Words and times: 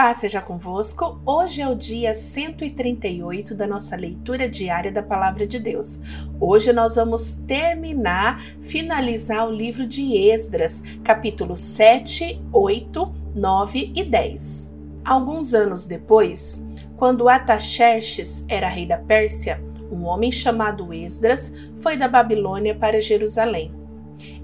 Paz 0.00 0.16
seja 0.16 0.40
convosco. 0.40 1.20
Hoje 1.26 1.60
é 1.60 1.68
o 1.68 1.74
dia 1.74 2.14
138 2.14 3.54
da 3.54 3.66
nossa 3.66 3.94
leitura 3.94 4.48
diária 4.48 4.90
da 4.90 5.02
Palavra 5.02 5.46
de 5.46 5.58
Deus. 5.58 6.00
Hoje 6.40 6.72
nós 6.72 6.96
vamos 6.96 7.34
terminar, 7.46 8.40
finalizar 8.62 9.46
o 9.46 9.52
livro 9.52 9.86
de 9.86 10.16
Esdras, 10.16 10.82
capítulo 11.04 11.54
7, 11.54 12.40
8, 12.50 13.14
9 13.34 13.92
e 13.94 14.02
10. 14.02 14.74
Alguns 15.04 15.52
anos 15.52 15.84
depois, 15.84 16.66
quando 16.96 17.28
Ataxerxes 17.28 18.46
era 18.48 18.70
rei 18.70 18.86
da 18.86 18.96
Pérsia, 18.96 19.62
um 19.92 20.04
homem 20.04 20.32
chamado 20.32 20.94
Esdras 20.94 21.70
foi 21.76 21.98
da 21.98 22.08
Babilônia 22.08 22.74
para 22.74 23.02
Jerusalém. 23.02 23.70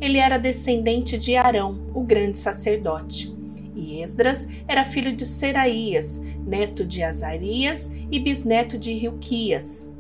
Ele 0.03 0.19
era 0.19 0.37
descendente 0.37 1.17
de 1.17 1.35
Arão, 1.35 1.81
o 1.95 2.03
grande 2.03 2.37
sacerdote. 2.37 3.36
E 3.77 4.01
Esdras 4.03 4.49
era 4.67 4.85
filho 4.85 5.15
de 5.15 5.27
Seraías, 5.27 6.25
neto 6.47 6.83
de 6.83 7.03
Azarias 7.03 7.93
e 8.11 8.19
bisneto 8.19 8.79
de 8.79 8.91
Hilquias. 8.91 9.93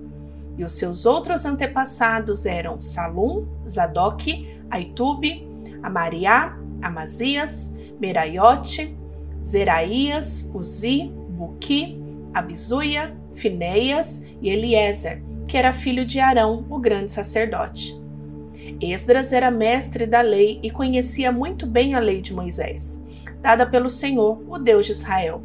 E 0.56 0.64
os 0.64 0.72
seus 0.72 1.04
outros 1.04 1.44
antepassados 1.44 2.46
eram 2.46 2.78
Salum, 2.78 3.46
Zadok, 3.68 4.48
Aitube, 4.70 5.46
Amariá, 5.82 6.58
Amazias, 6.80 7.74
Meraiote, 8.00 8.96
Zeraías, 9.44 10.50
Uzi, 10.54 11.12
Buqui, 11.28 12.02
Abizuia, 12.32 13.14
Fineias 13.34 14.24
e 14.40 14.48
Eliezer, 14.48 15.22
que 15.46 15.58
era 15.58 15.74
filho 15.74 16.06
de 16.06 16.18
Arão, 16.18 16.64
o 16.70 16.78
grande 16.78 17.12
sacerdote. 17.12 17.94
Esdras 18.80 19.34
era 19.34 19.50
mestre 19.50 20.06
da 20.06 20.22
lei 20.22 20.58
e 20.62 20.70
conhecia 20.70 21.30
muito 21.30 21.66
bem 21.66 21.94
a 21.94 22.00
lei 22.00 22.22
de 22.22 22.32
Moisés 22.32 23.05
dada 23.40 23.66
pelo 23.66 23.90
Senhor, 23.90 24.42
o 24.48 24.58
Deus 24.58 24.86
de 24.86 24.92
Israel. 24.92 25.42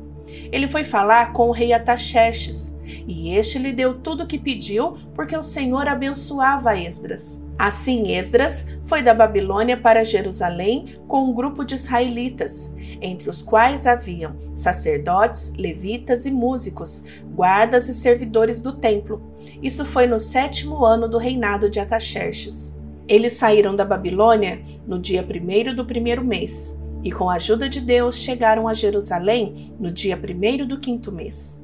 Ele 0.52 0.68
foi 0.68 0.84
falar 0.84 1.34
com 1.34 1.50
o 1.50 1.52
rei 1.52 1.74
Ataxerxes, 1.74 2.78
e 3.08 3.36
este 3.36 3.58
lhe 3.58 3.72
deu 3.72 3.96
tudo 3.96 4.24
o 4.24 4.28
que 4.28 4.38
pediu, 4.38 4.94
porque 5.14 5.36
o 5.36 5.44
Senhor 5.44 5.88
abençoava 5.88 6.78
Esdras. 6.78 7.44
Assim, 7.58 8.12
Esdras 8.16 8.66
foi 8.84 9.04
da 9.04 9.14
Babilônia 9.14 9.78
para 9.78 10.04
Jerusalém 10.04 10.98
com 11.08 11.26
um 11.26 11.34
grupo 11.34 11.64
de 11.64 11.76
israelitas, 11.76 12.76
entre 13.02 13.30
os 13.30 13.42
quais 13.42 13.86
haviam 13.86 14.36
sacerdotes, 14.56 15.54
levitas 15.58 16.26
e 16.26 16.32
músicos, 16.32 17.06
guardas 17.36 17.88
e 17.88 17.94
servidores 17.94 18.62
do 18.62 18.74
templo. 18.74 19.22
Isso 19.62 19.86
foi 19.86 20.08
no 20.08 20.20
sétimo 20.20 20.84
ano 20.86 21.08
do 21.08 21.18
reinado 21.18 21.70
de 21.70 21.80
Ataxerxes. 21.80 22.76
Eles 23.08 23.34
saíram 23.34 23.76
da 23.76 23.84
Babilônia 23.84 24.62
no 24.88 24.98
dia 24.98 25.22
primeiro 25.22 25.76
do 25.76 25.86
primeiro 25.86 26.24
mês 26.24 26.80
e, 27.04 27.12
com 27.12 27.30
a 27.30 27.36
ajuda 27.36 27.70
de 27.70 27.82
Deus, 27.82 28.18
chegaram 28.18 28.68
a 28.68 28.74
Jerusalém 28.74 29.74
no 29.80 29.92
dia 29.92 30.16
primeiro 30.16 30.66
do 30.66 30.80
quinto 30.80 31.12
mês. 31.12 31.62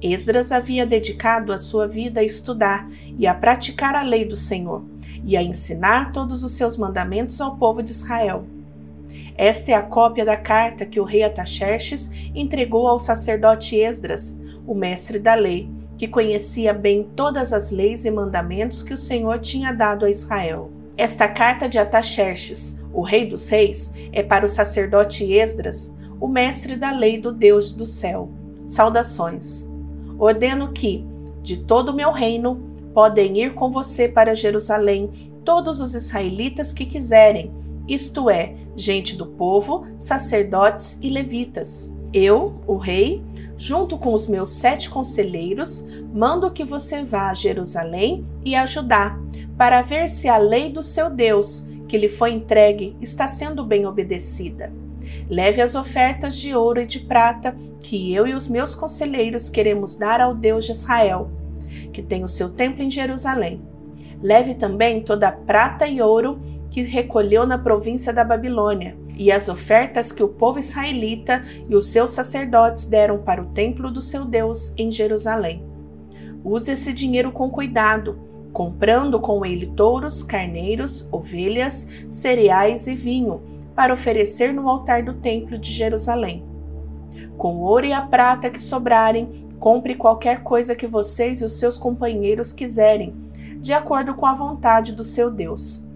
Esdras 0.00 0.52
havia 0.52 0.86
dedicado 0.86 1.52
a 1.52 1.58
sua 1.58 1.88
vida 1.88 2.20
a 2.20 2.24
estudar 2.24 2.88
e 3.18 3.26
a 3.26 3.34
praticar 3.34 3.96
a 3.96 4.02
lei 4.02 4.24
do 4.24 4.36
Senhor 4.36 4.84
e 5.24 5.36
a 5.36 5.42
ensinar 5.42 6.12
todos 6.12 6.44
os 6.44 6.52
seus 6.52 6.76
mandamentos 6.76 7.40
ao 7.40 7.56
povo 7.56 7.82
de 7.82 7.90
Israel. 7.90 8.46
Esta 9.36 9.72
é 9.72 9.74
a 9.74 9.82
cópia 9.82 10.24
da 10.24 10.36
carta 10.36 10.86
que 10.86 11.00
o 11.00 11.04
rei 11.04 11.22
Ataxerxes 11.22 12.10
entregou 12.34 12.86
ao 12.86 12.98
sacerdote 12.98 13.76
Esdras, 13.76 14.40
o 14.66 14.74
mestre 14.74 15.18
da 15.18 15.34
lei, 15.34 15.68
que 15.96 16.06
conhecia 16.06 16.72
bem 16.72 17.02
todas 17.16 17.52
as 17.52 17.70
leis 17.70 18.04
e 18.04 18.10
mandamentos 18.10 18.82
que 18.82 18.94
o 18.94 18.96
Senhor 18.96 19.38
tinha 19.40 19.72
dado 19.72 20.04
a 20.04 20.10
Israel. 20.10 20.70
Esta 20.98 21.28
carta 21.28 21.66
de 21.68 21.78
Ataxerxes 21.78 22.78
o 22.92 23.02
Rei 23.02 23.26
dos 23.26 23.48
Reis, 23.48 23.94
é 24.12 24.22
para 24.22 24.44
o 24.44 24.48
sacerdote 24.48 25.32
Esdras, 25.32 25.96
o 26.20 26.26
mestre 26.26 26.76
da 26.76 26.90
lei 26.90 27.20
do 27.20 27.32
Deus 27.32 27.72
do 27.72 27.86
céu. 27.86 28.30
Saudações. 28.66 29.70
Ordeno 30.18 30.72
que, 30.72 31.06
de 31.42 31.58
todo 31.58 31.90
o 31.90 31.94
meu 31.94 32.10
reino, 32.10 32.56
podem 32.92 33.38
ir 33.38 33.54
com 33.54 33.70
você 33.70 34.08
para 34.08 34.34
Jerusalém 34.34 35.32
todos 35.44 35.80
os 35.80 35.94
israelitas 35.94 36.72
que 36.72 36.84
quiserem, 36.84 37.52
isto 37.86 38.28
é, 38.28 38.54
gente 38.76 39.16
do 39.16 39.26
povo, 39.26 39.86
sacerdotes 39.96 40.98
e 41.00 41.08
levitas. 41.08 41.96
Eu, 42.12 42.62
o 42.66 42.76
rei, 42.76 43.22
junto 43.56 43.98
com 43.98 44.14
os 44.14 44.26
meus 44.26 44.50
sete 44.50 44.88
conselheiros, 44.88 45.86
mando 46.12 46.50
que 46.50 46.64
você 46.64 47.02
vá 47.02 47.30
a 47.30 47.34
Jerusalém 47.34 48.24
e 48.44 48.54
ajudar, 48.54 49.18
para 49.56 49.82
ver 49.82 50.08
se 50.08 50.28
a 50.28 50.38
lei 50.38 50.70
do 50.70 50.82
seu 50.82 51.10
Deus 51.10 51.68
que 51.88 51.98
lhe 51.98 52.08
foi 52.08 52.32
entregue 52.32 52.96
está 53.00 53.26
sendo 53.26 53.64
bem 53.64 53.86
obedecida. 53.86 54.72
Leve 55.28 55.62
as 55.62 55.74
ofertas 55.74 56.36
de 56.36 56.54
ouro 56.54 56.80
e 56.80 56.86
de 56.86 57.00
prata 57.00 57.56
que 57.80 58.14
eu 58.14 58.26
e 58.26 58.34
os 58.34 58.46
meus 58.46 58.74
conselheiros 58.74 59.48
queremos 59.48 59.96
dar 59.96 60.20
ao 60.20 60.34
Deus 60.34 60.66
de 60.66 60.72
Israel, 60.72 61.30
que 61.92 62.02
tem 62.02 62.22
o 62.22 62.28
seu 62.28 62.50
templo 62.50 62.82
em 62.82 62.90
Jerusalém. 62.90 63.60
Leve 64.22 64.54
também 64.54 65.02
toda 65.02 65.28
a 65.28 65.32
prata 65.32 65.86
e 65.86 66.00
ouro 66.00 66.38
que 66.70 66.82
recolheu 66.82 67.46
na 67.46 67.56
província 67.56 68.12
da 68.12 68.22
Babilônia, 68.22 68.96
e 69.18 69.30
as 69.30 69.48
ofertas 69.48 70.12
que 70.12 70.22
o 70.22 70.28
povo 70.28 70.58
israelita 70.58 71.42
e 71.68 71.74
os 71.74 71.88
seus 71.88 72.12
sacerdotes 72.12 72.86
deram 72.86 73.18
para 73.18 73.42
o 73.42 73.46
templo 73.46 73.90
do 73.90 74.00
seu 74.00 74.24
Deus 74.24 74.72
em 74.78 74.90
Jerusalém. 74.90 75.62
Use 76.44 76.70
esse 76.70 76.92
dinheiro 76.92 77.32
com 77.32 77.50
cuidado 77.50 78.28
comprando 78.52 79.20
com 79.20 79.44
ele 79.44 79.66
touros, 79.66 80.22
carneiros, 80.22 81.08
ovelhas, 81.12 81.88
cereais 82.10 82.86
e 82.86 82.94
vinho, 82.94 83.40
para 83.74 83.92
oferecer 83.92 84.52
no 84.52 84.68
altar 84.68 85.02
do 85.02 85.14
templo 85.14 85.58
de 85.58 85.72
Jerusalém. 85.72 86.44
Com 87.36 87.56
o 87.56 87.60
ouro 87.60 87.86
e 87.86 87.92
a 87.92 88.02
prata 88.02 88.50
que 88.50 88.60
sobrarem, 88.60 89.46
compre 89.60 89.94
qualquer 89.94 90.42
coisa 90.42 90.74
que 90.74 90.86
vocês 90.86 91.40
e 91.40 91.44
os 91.44 91.58
seus 91.58 91.78
companheiros 91.78 92.52
quiserem, 92.52 93.14
de 93.60 93.72
acordo 93.72 94.14
com 94.14 94.26
a 94.26 94.34
vontade 94.34 94.92
do 94.92 95.04
seu 95.04 95.30
Deus. 95.30 95.87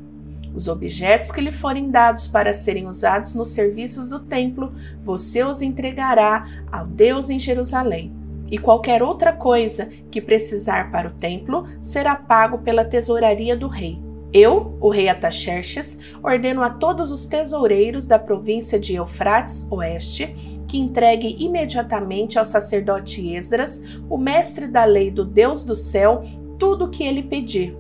Os 0.55 0.69
objetos 0.69 1.31
que 1.31 1.41
lhe 1.41 1.53
forem 1.53 1.91
dados 1.91 2.27
para 2.27 2.53
serem 2.53 2.87
usados 2.87 3.35
nos 3.35 3.51
serviços 3.51 4.09
do 4.09 4.21
templo, 4.21 4.73
você 5.03 5.43
os 5.43 5.63
entregará 5.63 6.47
ao 6.71 6.87
Deus 6.87 7.31
em 7.31 7.39
Jerusalém 7.39 8.13
e 8.53 8.59
qualquer 8.59 9.03
outra 9.03 9.33
coisa 9.33 9.87
que 10.11 10.21
precisar 10.21 10.91
para 10.91 11.09
o 11.09 11.13
templo 11.13 11.65
será 11.81 12.15
pago 12.15 12.59
pela 12.59 12.85
tesouraria 12.85 13.57
do 13.57 13.67
rei. 13.67 13.99
Eu, 14.31 14.77
o 14.79 14.91
rei 14.91 15.09
Ataxerxes, 15.09 15.99
ordeno 16.23 16.63
a 16.63 16.69
todos 16.69 17.11
os 17.11 17.25
tesoureiros 17.25 18.05
da 18.05 18.19
província 18.19 18.79
de 18.79 18.95
Eufrates 18.95 19.67
Oeste 19.71 20.35
que 20.69 20.79
entregue 20.79 21.37
imediatamente 21.39 22.39
ao 22.39 22.45
sacerdote 22.45 23.35
Esdras, 23.35 23.83
o 24.09 24.19
mestre 24.19 24.67
da 24.67 24.85
lei 24.85 25.11
do 25.11 25.25
Deus 25.25 25.65
do 25.65 25.75
céu, 25.75 26.23
tudo 26.59 26.87
o 26.87 26.91
que 26.91 27.05
ele 27.05 27.23
pedir, 27.23 27.77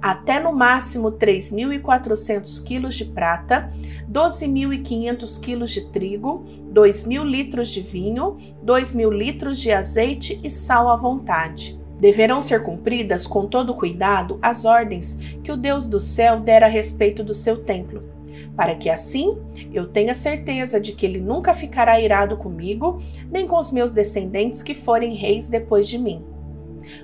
até 0.00 0.40
no 0.40 0.52
máximo 0.52 1.12
3.400 1.12 2.64
quilos 2.64 2.94
de 2.94 3.04
prata, 3.04 3.70
12.500 4.10 5.40
quilos 5.40 5.70
de 5.70 5.90
trigo, 5.90 6.44
2.000 6.72 7.24
litros 7.24 7.70
de 7.70 7.80
vinho, 7.80 8.36
2.000 8.64 9.12
litros 9.12 9.58
de 9.58 9.72
azeite 9.72 10.40
e 10.42 10.50
sal 10.50 10.88
à 10.88 10.96
vontade. 10.96 11.78
Deverão 12.00 12.40
ser 12.40 12.62
cumpridas 12.62 13.26
com 13.26 13.46
todo 13.46 13.74
cuidado 13.74 14.38
as 14.40 14.64
ordens 14.64 15.18
que 15.42 15.50
o 15.50 15.56
Deus 15.56 15.88
do 15.88 15.98
céu 15.98 16.38
dera 16.38 16.66
a 16.66 16.68
respeito 16.68 17.24
do 17.24 17.34
seu 17.34 17.56
templo, 17.56 18.04
para 18.56 18.76
que 18.76 18.88
assim 18.88 19.36
eu 19.72 19.86
tenha 19.86 20.14
certeza 20.14 20.80
de 20.80 20.92
que 20.92 21.04
ele 21.04 21.20
nunca 21.20 21.52
ficará 21.54 22.00
irado 22.00 22.36
comigo, 22.36 23.02
nem 23.30 23.48
com 23.48 23.58
os 23.58 23.72
meus 23.72 23.92
descendentes 23.92 24.62
que 24.62 24.74
forem 24.74 25.14
reis 25.14 25.48
depois 25.48 25.88
de 25.88 25.98
mim. 25.98 26.24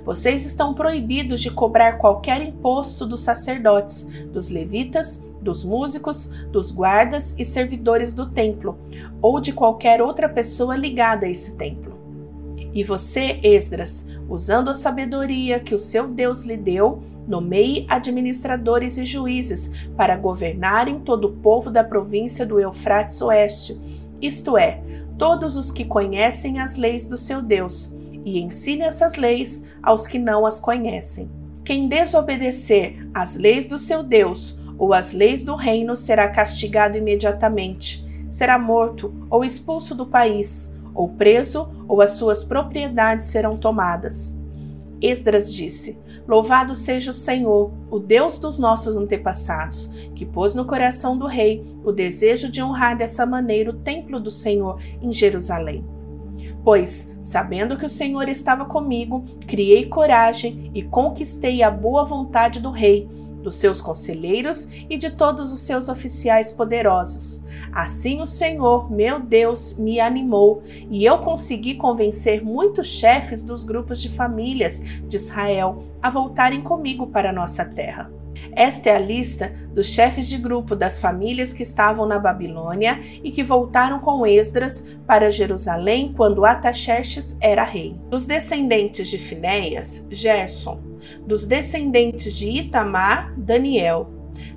Vocês 0.04 0.44
estão 0.44 0.74
proibidos 0.74 1.40
de 1.40 1.50
cobrar 1.50 1.98
qualquer 1.98 2.42
imposto 2.42 3.06
dos 3.06 3.20
sacerdotes, 3.20 4.04
dos 4.32 4.48
levitas, 4.48 5.24
dos 5.40 5.62
músicos, 5.62 6.26
dos 6.50 6.70
guardas 6.70 7.34
e 7.38 7.44
servidores 7.44 8.12
do 8.12 8.30
templo, 8.30 8.78
ou 9.20 9.40
de 9.40 9.52
qualquer 9.52 10.00
outra 10.00 10.28
pessoa 10.28 10.76
ligada 10.76 11.26
a 11.26 11.30
esse 11.30 11.56
templo. 11.56 11.94
E 12.72 12.82
você, 12.82 13.38
Esdras, 13.42 14.06
usando 14.28 14.68
a 14.68 14.74
sabedoria 14.74 15.60
que 15.60 15.74
o 15.74 15.78
seu 15.78 16.09
Deus 16.09 16.42
lhe 16.42 16.56
deu, 16.56 17.03
nomeie 17.27 17.86
administradores 17.88 18.98
e 18.98 19.04
juízes 19.04 19.88
para 19.97 20.16
governarem 20.16 20.98
todo 20.98 21.28
o 21.28 21.32
povo 21.32 21.70
da 21.70 21.84
província 21.84 22.44
do 22.44 22.59
Eufrates 22.59 23.22
Oeste, 23.22 23.80
isto 24.20 24.59
é, 24.59 24.82
todos 25.16 25.54
os 25.56 25.70
que 25.70 25.84
conhecem 25.84 26.59
as 26.59 26.77
leis 26.77 27.06
do 27.06 27.16
seu 27.16 27.41
Deus 27.41 27.94
e 28.24 28.41
ensine 28.41 28.82
essas 28.82 29.15
leis 29.15 29.65
aos 29.82 30.06
que 30.06 30.18
não 30.18 30.47
as 30.47 30.59
conhecem. 30.59 31.30
Quem 31.65 31.88
desobedecer 31.88 33.09
às 33.12 33.36
leis 33.36 33.66
do 33.66 33.78
seu 33.78 34.03
Deus 34.03 34.59
ou 34.78 34.92
às 34.92 35.12
leis 35.12 35.42
do 35.42 35.54
reino 35.54 35.94
será 35.94 36.28
castigado 36.28 36.97
imediatamente, 36.97 38.04
será 38.30 38.59
morto 38.59 39.15
ou 39.30 39.44
expulso 39.44 39.94
do 39.94 40.06
país, 40.06 40.74
ou 40.94 41.09
preso, 41.09 41.68
ou 41.88 42.00
as 42.00 42.12
suas 42.12 42.44
propriedades 42.44 43.26
serão 43.26 43.56
tomadas. 43.56 44.38
Esdras 45.00 45.53
disse: 45.53 45.98
Louvado 46.27 46.74
seja 46.74 47.10
o 47.10 47.15
Senhor, 47.15 47.72
o 47.91 47.98
Deus 47.98 48.38
dos 48.38 48.59
nossos 48.59 48.97
antepassados, 48.97 50.09
que 50.15 50.24
pôs 50.24 50.54
no 50.54 50.65
coração 50.65 51.18
do 51.18 51.27
rei 51.27 51.65
o 51.84 51.92
desejo 51.92 52.50
de 52.50 52.62
honrar 52.62 52.97
dessa 52.97 53.27
maneira 53.27 53.70
o 53.70 53.74
templo 53.74 54.18
do 54.18 54.30
Senhor 54.30 54.80
em 55.03 55.12
Jerusalém. 55.12 55.84
Pois, 56.65 57.11
sabendo 57.22 57.77
que 57.77 57.84
o 57.84 57.91
Senhor 57.91 58.27
estava 58.27 58.65
comigo, 58.65 59.22
criei 59.47 59.84
coragem 59.84 60.71
e 60.75 60.83
conquistei 60.83 61.63
a 61.63 61.71
boa 61.71 62.05
vontade 62.05 62.59
do 62.59 62.71
rei, 62.71 63.07
dos 63.43 63.57
seus 63.57 63.83
conselheiros 63.83 64.71
e 64.89 64.97
de 64.97 65.11
todos 65.11 65.53
os 65.53 65.61
seus 65.61 65.91
oficiais 65.91 66.51
poderosos. 66.51 67.45
Assim 67.71 68.22
o 68.22 68.27
Senhor, 68.27 68.91
meu 68.91 69.21
Deus, 69.21 69.77
me 69.77 70.01
animou 70.01 70.63
e 70.91 71.05
eu 71.05 71.19
consegui 71.19 71.75
convencer 71.75 72.43
muitos 72.43 72.87
chefes 72.87 73.43
dos 73.43 73.63
grupos 73.63 74.01
de 74.01 74.09
famílias 74.09 74.81
de 75.07 75.16
Israel 75.16 75.84
a 76.03 76.09
voltarem 76.09 76.63
comigo 76.63 77.07
para 77.07 77.31
nossa 77.31 77.65
terra. 77.66 78.11
Esta 78.56 78.91
é 78.91 78.97
a 78.97 79.01
lista 79.01 79.53
dos 79.72 79.86
chefes 79.86 80.28
de 80.28 80.39
grupo 80.39 80.77
das 80.77 80.98
famílias 80.98 81.53
que 81.53 81.62
estavam 81.62 82.06
na 82.06 82.18
Babilônia 82.18 83.01
e 83.22 83.30
que 83.33 83.42
voltaram 83.42 83.98
com 83.98 84.24
Esdras 84.27 84.84
para 85.06 85.30
Jerusalém 85.30 86.15
quando 86.16 86.45
Ataxerxes 86.45 87.36
era 87.41 87.65
rei. 87.65 87.97
Dos 88.09 88.27
descendentes 88.27 89.09
de 89.09 89.18
Finéias, 89.18 90.06
Gerson. 90.10 90.80
Dos 91.27 91.47
descendentes 91.47 92.34
de 92.34 92.48
Itamar, 92.48 93.34
Daniel. 93.36 94.09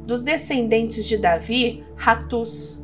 Dos 0.06 0.22
descendentes 0.22 1.08
de 1.08 1.18
Davi, 1.18 1.84
Ratus. 1.96 2.84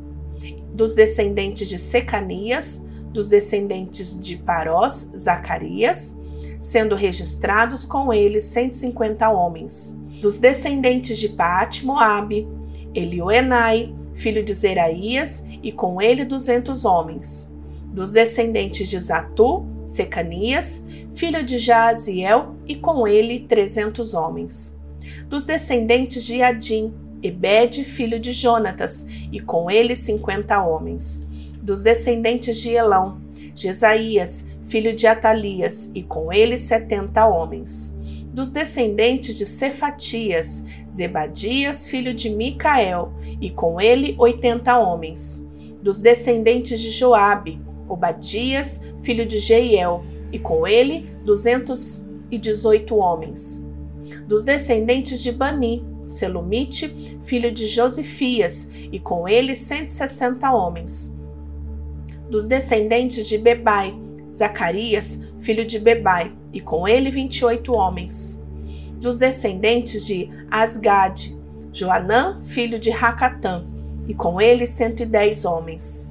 Dos 0.72 0.96
descendentes 0.96 1.68
de 1.68 1.78
Secanias, 1.78 2.84
dos 3.12 3.28
descendentes 3.28 4.18
de 4.18 4.36
Parós, 4.36 5.12
Zacarias, 5.16 6.18
sendo 6.58 6.96
registrados 6.96 7.84
com 7.84 8.12
eles 8.12 8.42
150 8.44 9.30
homens 9.30 9.96
dos 10.24 10.38
descendentes 10.38 11.18
de 11.18 11.28
Paate, 11.28 11.84
Moabe, 11.84 12.48
Elioenai, 12.94 13.94
filho 14.14 14.42
de 14.42 14.54
Zeraías, 14.54 15.44
e 15.62 15.70
com 15.70 16.00
ele 16.00 16.24
duzentos 16.24 16.86
homens. 16.86 17.52
Dos 17.92 18.10
descendentes 18.10 18.88
de 18.88 18.98
Zatu, 18.98 19.66
Secanias, 19.84 20.86
filho 21.14 21.44
de 21.44 21.58
Jaaziel, 21.58 22.54
e 22.66 22.74
com 22.74 23.06
ele 23.06 23.40
trezentos 23.40 24.14
homens. 24.14 24.74
Dos 25.28 25.44
descendentes 25.44 26.24
de 26.24 26.40
Adim, 26.40 26.94
Ebed, 27.22 27.84
filho 27.84 28.18
de 28.18 28.32
Jonatas, 28.32 29.06
e 29.30 29.40
com 29.40 29.70
ele 29.70 29.94
cinquenta 29.94 30.64
homens. 30.64 31.26
Dos 31.60 31.82
descendentes 31.82 32.62
de 32.62 32.70
Elão, 32.70 33.20
Jesaías, 33.54 34.46
filho 34.64 34.96
de 34.96 35.06
Atalias, 35.06 35.92
e 35.94 36.02
com 36.02 36.32
ele 36.32 36.56
setenta 36.56 37.26
homens 37.26 37.94
dos 38.34 38.50
descendentes 38.50 39.38
de 39.38 39.46
Cefatias, 39.46 40.64
Zebadias, 40.92 41.86
filho 41.86 42.12
de 42.12 42.28
Micael, 42.28 43.12
e 43.40 43.48
com 43.48 43.80
ele 43.80 44.16
oitenta 44.18 44.76
homens. 44.76 45.46
Dos 45.80 46.00
descendentes 46.00 46.80
de 46.80 46.90
Joabe, 46.90 47.60
Obadias, 47.88 48.82
filho 49.02 49.24
de 49.24 49.38
Jeiel, 49.38 50.04
e 50.32 50.38
com 50.40 50.66
ele 50.66 51.06
duzentos 51.24 52.08
e 52.28 52.36
dezoito 52.36 52.96
homens. 52.96 53.64
Dos 54.26 54.42
descendentes 54.42 55.22
de 55.22 55.30
Bani, 55.30 55.86
Selumite, 56.04 57.18
filho 57.22 57.52
de 57.52 57.68
Josifias, 57.68 58.68
e 58.90 58.98
com 58.98 59.28
ele 59.28 59.54
cento 59.54 59.90
e 59.90 59.92
sessenta 59.92 60.52
homens. 60.52 61.16
Dos 62.28 62.46
descendentes 62.46 63.28
de 63.28 63.38
Bebai, 63.38 63.94
Zacarias, 64.34 65.32
filho 65.40 65.64
de 65.64 65.78
Bebai, 65.78 66.32
e 66.52 66.60
com 66.60 66.88
ele 66.88 67.10
vinte 67.10 67.38
e 67.38 67.44
oito 67.44 67.72
homens. 67.72 68.42
Dos 69.00 69.16
descendentes 69.16 70.06
de 70.06 70.30
Asgade, 70.50 71.38
Joanã, 71.72 72.40
filho 72.42 72.78
de 72.78 72.90
Racatã, 72.90 73.66
e 74.08 74.14
com 74.14 74.40
ele 74.40 74.66
cento 74.66 75.02
e 75.02 75.06
dez 75.06 75.44
homens. 75.44 76.08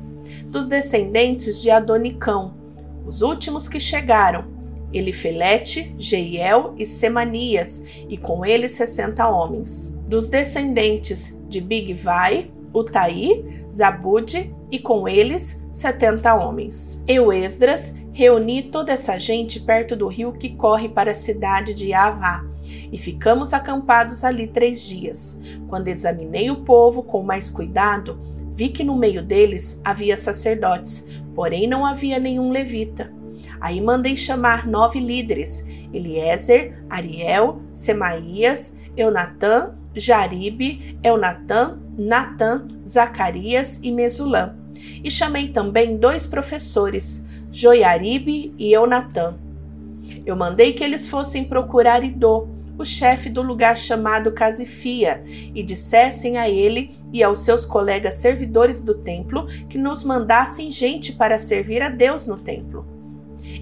Dos 0.47 0.67
descendentes 0.67 1.61
de 1.61 1.69
Adonicão, 1.69 2.55
os 3.05 3.21
últimos 3.21 3.67
que 3.67 3.79
chegaram, 3.79 4.45
Elifelete, 4.93 5.95
Jeiel 5.97 6.75
e 6.77 6.85
Semanias, 6.85 7.83
e 8.07 8.15
com 8.15 8.45
ele 8.45 8.67
sessenta 8.67 9.27
homens. 9.27 9.97
Dos 10.07 10.27
descendentes 10.27 11.39
de 11.49 11.59
Bigvai, 11.59 12.51
Utaí, 12.73 13.65
Zabude, 13.73 14.53
e 14.71 14.79
com 14.79 15.07
eles 15.07 15.63
setenta 15.71 16.35
homens. 16.35 17.01
Eu, 17.07 17.33
Esdras, 17.33 17.95
Reuni 18.13 18.63
toda 18.63 18.93
essa 18.93 19.17
gente 19.17 19.59
perto 19.59 19.95
do 19.95 20.07
rio 20.07 20.33
que 20.33 20.49
corre 20.55 20.87
para 20.87 21.11
a 21.11 21.15
cidade 21.15 21.73
de 21.73 21.93
Avá, 21.93 22.45
e 22.91 22.97
ficamos 22.97 23.53
acampados 23.53 24.23
ali 24.23 24.47
três 24.47 24.81
dias. 24.81 25.41
Quando 25.67 25.87
examinei 25.87 26.51
o 26.51 26.63
povo 26.63 27.01
com 27.01 27.23
mais 27.23 27.49
cuidado, 27.49 28.19
vi 28.55 28.69
que 28.69 28.83
no 28.83 28.95
meio 28.95 29.23
deles 29.23 29.81
havia 29.83 30.15
sacerdotes, 30.15 31.07
porém 31.33 31.67
não 31.67 31.83
havia 31.85 32.19
nenhum 32.19 32.51
levita. 32.51 33.11
Aí 33.59 33.81
mandei 33.81 34.15
chamar 34.15 34.67
nove 34.67 34.99
líderes: 34.99 35.65
Eliezer, 35.91 36.83
Ariel, 36.89 37.61
Semaías, 37.71 38.77
Eunatã, 38.95 39.73
Jaribe, 39.95 40.99
Eunatã, 41.03 41.79
Natã, 41.97 42.67
Zacarias 42.87 43.79
e 43.81 43.91
Mesulã. 43.91 44.55
E 45.03 45.09
chamei 45.09 45.49
também 45.49 45.97
dois 45.97 46.27
professores, 46.27 47.22
Joiaribe 47.53 48.51
e 48.57 48.73
Eunatã. 48.73 49.35
Eu 50.25 50.35
mandei 50.35 50.73
que 50.73 50.83
eles 50.83 51.07
fossem 51.07 51.43
procurar 51.43 52.03
Idô, 52.03 52.47
o 52.79 52.83
chefe 52.83 53.29
do 53.29 53.43
lugar 53.43 53.77
chamado 53.77 54.31
Casifia, 54.31 55.23
e 55.53 55.61
dissessem 55.61 56.39
a 56.39 56.49
ele 56.49 56.97
e 57.13 57.21
aos 57.21 57.41
seus 57.41 57.63
colegas 57.63 58.15
servidores 58.15 58.81
do 58.81 58.95
templo 58.95 59.45
que 59.69 59.77
nos 59.77 60.03
mandassem 60.03 60.71
gente 60.71 61.13
para 61.13 61.37
servir 61.37 61.83
a 61.83 61.89
Deus 61.89 62.25
no 62.25 62.39
templo. 62.39 62.87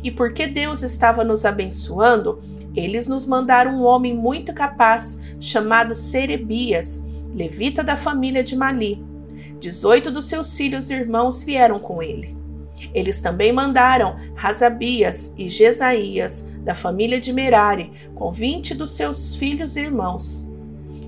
E 0.01 0.09
porque 0.09 0.47
Deus 0.47 0.83
estava 0.83 1.21
nos 1.21 1.43
abençoando, 1.43 2.41
eles 2.73 3.07
nos 3.07 3.25
mandaram 3.25 3.75
um 3.75 3.83
homem 3.83 4.15
muito 4.15 4.53
capaz, 4.53 5.35
chamado 5.38 5.93
Serebias, 5.93 7.05
levita 7.35 7.83
da 7.83 7.97
família 7.97 8.41
de 8.41 8.55
Mali. 8.55 9.03
Dezoito 9.59 10.09
dos 10.09 10.27
seus 10.27 10.55
filhos 10.55 10.89
e 10.89 10.93
irmãos 10.93 11.43
vieram 11.43 11.77
com 11.77 12.01
ele. 12.01 12.40
Eles 12.93 13.19
também 13.19 13.51
mandaram 13.51 14.15
Razabias 14.35 15.33
e 15.37 15.47
Jesaías, 15.47 16.47
da 16.63 16.73
família 16.73 17.19
de 17.19 17.31
Merari, 17.31 17.91
com 18.15 18.31
vinte 18.31 18.73
dos 18.73 18.91
seus 18.91 19.35
filhos 19.35 19.75
e 19.75 19.81
irmãos. 19.81 20.47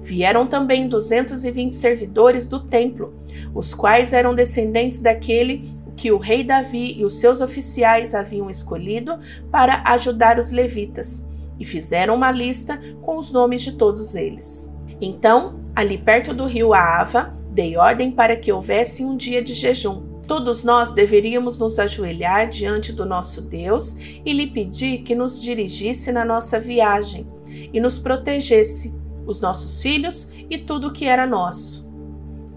Vieram 0.01 0.45
também 0.45 0.87
duzentos 0.87 1.45
e 1.45 1.51
vinte 1.51 1.75
servidores 1.75 2.47
do 2.47 2.59
templo, 2.59 3.13
os 3.53 3.73
quais 3.73 4.13
eram 4.13 4.35
descendentes 4.35 4.99
daquele 4.99 5.71
que 5.95 6.11
o 6.11 6.17
rei 6.17 6.43
Davi 6.43 6.95
e 6.97 7.05
os 7.05 7.19
seus 7.19 7.39
oficiais 7.39 8.15
haviam 8.15 8.49
escolhido 8.49 9.19
para 9.51 9.83
ajudar 9.85 10.39
os 10.39 10.51
levitas, 10.51 11.25
e 11.59 11.65
fizeram 11.65 12.15
uma 12.15 12.31
lista 12.31 12.79
com 13.01 13.17
os 13.17 13.31
nomes 13.31 13.61
de 13.61 13.73
todos 13.73 14.15
eles. 14.15 14.73
Então, 14.99 15.59
ali 15.75 15.97
perto 15.97 16.33
do 16.33 16.45
rio 16.45 16.73
Aava, 16.73 17.33
dei 17.51 17.77
ordem 17.77 18.11
para 18.11 18.35
que 18.35 18.51
houvesse 18.51 19.05
um 19.05 19.15
dia 19.15 19.41
de 19.41 19.53
jejum 19.53 20.12
Todos 20.27 20.63
nós 20.63 20.91
deveríamos 20.91 21.57
nos 21.57 21.77
ajoelhar 21.79 22.49
diante 22.49 22.93
do 22.93 23.05
nosso 23.05 23.41
Deus 23.41 23.97
e 24.25 24.31
lhe 24.31 24.47
pedir 24.47 24.99
que 24.99 25.13
nos 25.13 25.41
dirigisse 25.41 26.11
na 26.11 26.23
nossa 26.23 26.59
viagem 26.59 27.27
e 27.73 27.79
nos 27.79 27.99
protegesse, 27.99 28.95
os 29.25 29.41
nossos 29.41 29.81
filhos 29.81 30.31
e 30.49 30.57
tudo 30.57 30.87
o 30.87 30.93
que 30.93 31.05
era 31.05 31.25
nosso. 31.25 31.89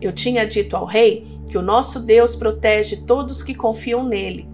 Eu 0.00 0.12
tinha 0.12 0.46
dito 0.46 0.76
ao 0.76 0.85
rei 0.85 1.26
que 1.49 1.58
o 1.58 1.62
nosso 1.62 2.00
Deus 2.00 2.37
protege 2.37 2.99
todos 2.99 3.42
que 3.42 3.54
confiam 3.54 4.04
nele, 4.04 4.49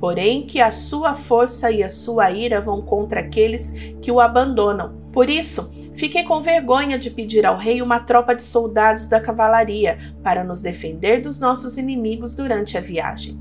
porém 0.00 0.46
que 0.46 0.60
a 0.60 0.70
sua 0.70 1.14
força 1.14 1.70
e 1.70 1.82
a 1.82 1.88
sua 1.88 2.30
ira 2.30 2.60
vão 2.60 2.82
contra 2.82 3.20
aqueles 3.20 3.70
que 4.02 4.10
o 4.10 4.20
abandonam. 4.20 4.98
Por 5.12 5.30
isso, 5.30 5.70
Fiquei 5.98 6.22
com 6.22 6.40
vergonha 6.40 6.96
de 6.96 7.10
pedir 7.10 7.44
ao 7.44 7.58
rei 7.58 7.82
uma 7.82 7.98
tropa 7.98 8.32
de 8.32 8.44
soldados 8.44 9.08
da 9.08 9.20
cavalaria 9.20 9.98
para 10.22 10.44
nos 10.44 10.62
defender 10.62 11.20
dos 11.20 11.40
nossos 11.40 11.76
inimigos 11.76 12.32
durante 12.32 12.78
a 12.78 12.80
viagem. 12.80 13.36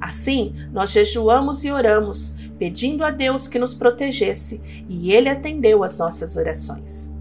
Assim, 0.00 0.54
nós 0.72 0.90
jejuamos 0.90 1.64
e 1.64 1.70
oramos, 1.70 2.34
pedindo 2.58 3.04
a 3.04 3.10
Deus 3.10 3.46
que 3.46 3.58
nos 3.58 3.74
protegesse, 3.74 4.84
e 4.88 5.12
ele 5.12 5.28
atendeu 5.28 5.84
às 5.84 5.98
nossas 5.98 6.34
orações. 6.34 7.14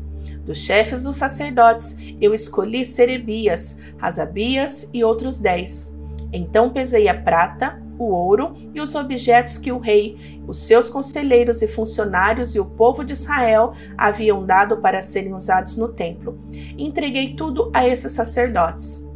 Dos 0.46 0.60
chefes 0.60 1.04
dos 1.04 1.18
sacerdotes, 1.18 1.98
eu 2.22 2.34
escolhi 2.34 2.86
Serebias, 2.86 3.78
Razabias 3.98 4.90
e 4.94 5.04
outros 5.04 5.38
dez. 5.38 5.94
Então 6.32 6.70
pesei 6.70 7.10
a 7.10 7.22
prata, 7.22 7.78
o 7.98 8.06
ouro 8.06 8.54
e 8.74 8.80
os 8.80 8.96
objetos 8.96 9.58
que 9.58 9.72
o 9.72 9.80
rei, 9.80 10.42
os 10.48 10.60
seus 10.60 10.90
conselheiros 10.90 11.62
e 11.62 11.68
funcionários 11.68 12.56
e 12.56 12.60
o 12.60 12.66
povo 12.66 13.04
de 13.04 13.14
Israel 13.14 13.74
haviam 13.98 14.46
dado 14.46 14.78
para 14.78 15.02
serem 15.02 15.34
usados 15.34 15.76
no 15.76 15.90
templo. 15.90 16.40
Entreguei 16.78 17.36
tudo 17.36 17.72
a 17.74 17.88
esses 17.88 18.12
sacerdotes. 18.12 19.08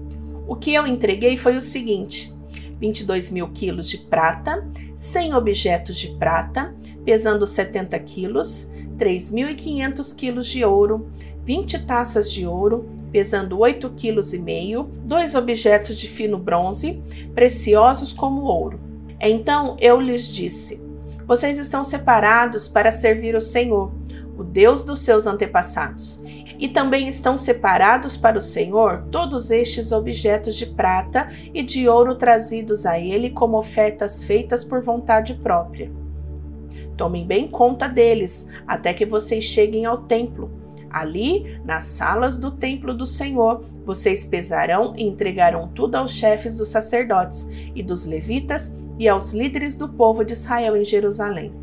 O 0.48 0.56
que 0.56 0.74
eu 0.74 0.86
entreguei 0.86 1.38
foi 1.38 1.56
o 1.56 1.62
seguinte: 1.62 2.34
22 2.80 3.32
mil 3.32 3.48
quilos 3.50 3.88
de 3.90 3.98
prata, 3.98 4.68
100 4.96 5.36
objetos 5.36 5.98
de 5.98 6.10
prata, 6.18 6.76
pesando 7.06 7.46
70 7.46 7.98
quilos, 8.00 8.68
3.500 8.98 10.16
quilos 10.16 10.48
de 10.48 10.64
ouro, 10.66 11.10
20 11.44 11.86
taças 11.86 12.32
de 12.32 12.46
ouro, 12.46 12.90
pesando 13.12 13.58
8,5 13.58 13.90
kg, 13.96 14.90
dois 15.04 15.36
objetos 15.36 15.98
de 15.98 16.08
fino 16.08 16.38
bronze, 16.38 17.02
preciosos 17.34 18.14
como 18.14 18.44
ouro. 18.44 18.80
Então 19.20 19.78
eu 19.80 20.00
lhes 20.00 20.28
disse: 20.28 20.82
Vocês 21.28 21.58
estão 21.58 21.84
separados 21.84 22.68
para 22.68 22.92
servir 22.92 23.36
o 23.36 23.42
Senhor, 23.42 23.92
o 24.38 24.44
Deus 24.44 24.84
dos 24.84 25.00
seus 25.00 25.28
antepassados. 25.28 26.24
E 26.58 26.70
também 26.70 27.08
estão 27.08 27.36
separados 27.38 28.16
para 28.16 28.38
o 28.38 28.42
Senhor 28.42 29.06
todos 29.10 29.50
estes 29.50 29.92
objetos 29.92 30.56
de 30.56 30.68
prata 30.68 31.28
e 31.54 31.64
de 31.64 31.90
ouro 31.90 32.16
trazidos 32.16 32.86
a 32.86 33.00
ele 33.00 33.32
como 33.32 33.58
ofertas 33.58 34.24
feitas 34.24 34.64
por 34.64 34.80
vontade 34.80 35.34
própria. 35.34 35.92
Tomem 36.96 37.26
bem 37.26 37.48
conta 37.48 37.88
deles, 37.88 38.48
até 38.68 38.94
que 38.94 39.08
vocês 39.08 39.44
cheguem 39.44 39.86
ao 39.86 40.04
templo. 40.04 40.61
Ali, 40.92 41.60
nas 41.64 41.84
salas 41.84 42.38
do 42.38 42.52
templo 42.52 42.94
do 42.94 43.06
Senhor, 43.06 43.64
vocês 43.86 44.26
pesarão 44.26 44.94
e 44.96 45.04
entregarão 45.04 45.68
tudo 45.68 45.96
aos 45.96 46.12
chefes 46.12 46.56
dos 46.56 46.70
sacerdotes 46.70 47.48
e 47.76 47.82
dos 47.82 48.06
levitas 48.06 48.76
e 48.98 49.08
aos 49.08 49.32
líderes 49.32 49.76
do 49.76 49.90
povo 49.90 50.24
de 50.24 50.34
Israel 50.34 50.76
em 50.76 50.86
Jerusalém. 50.86 51.54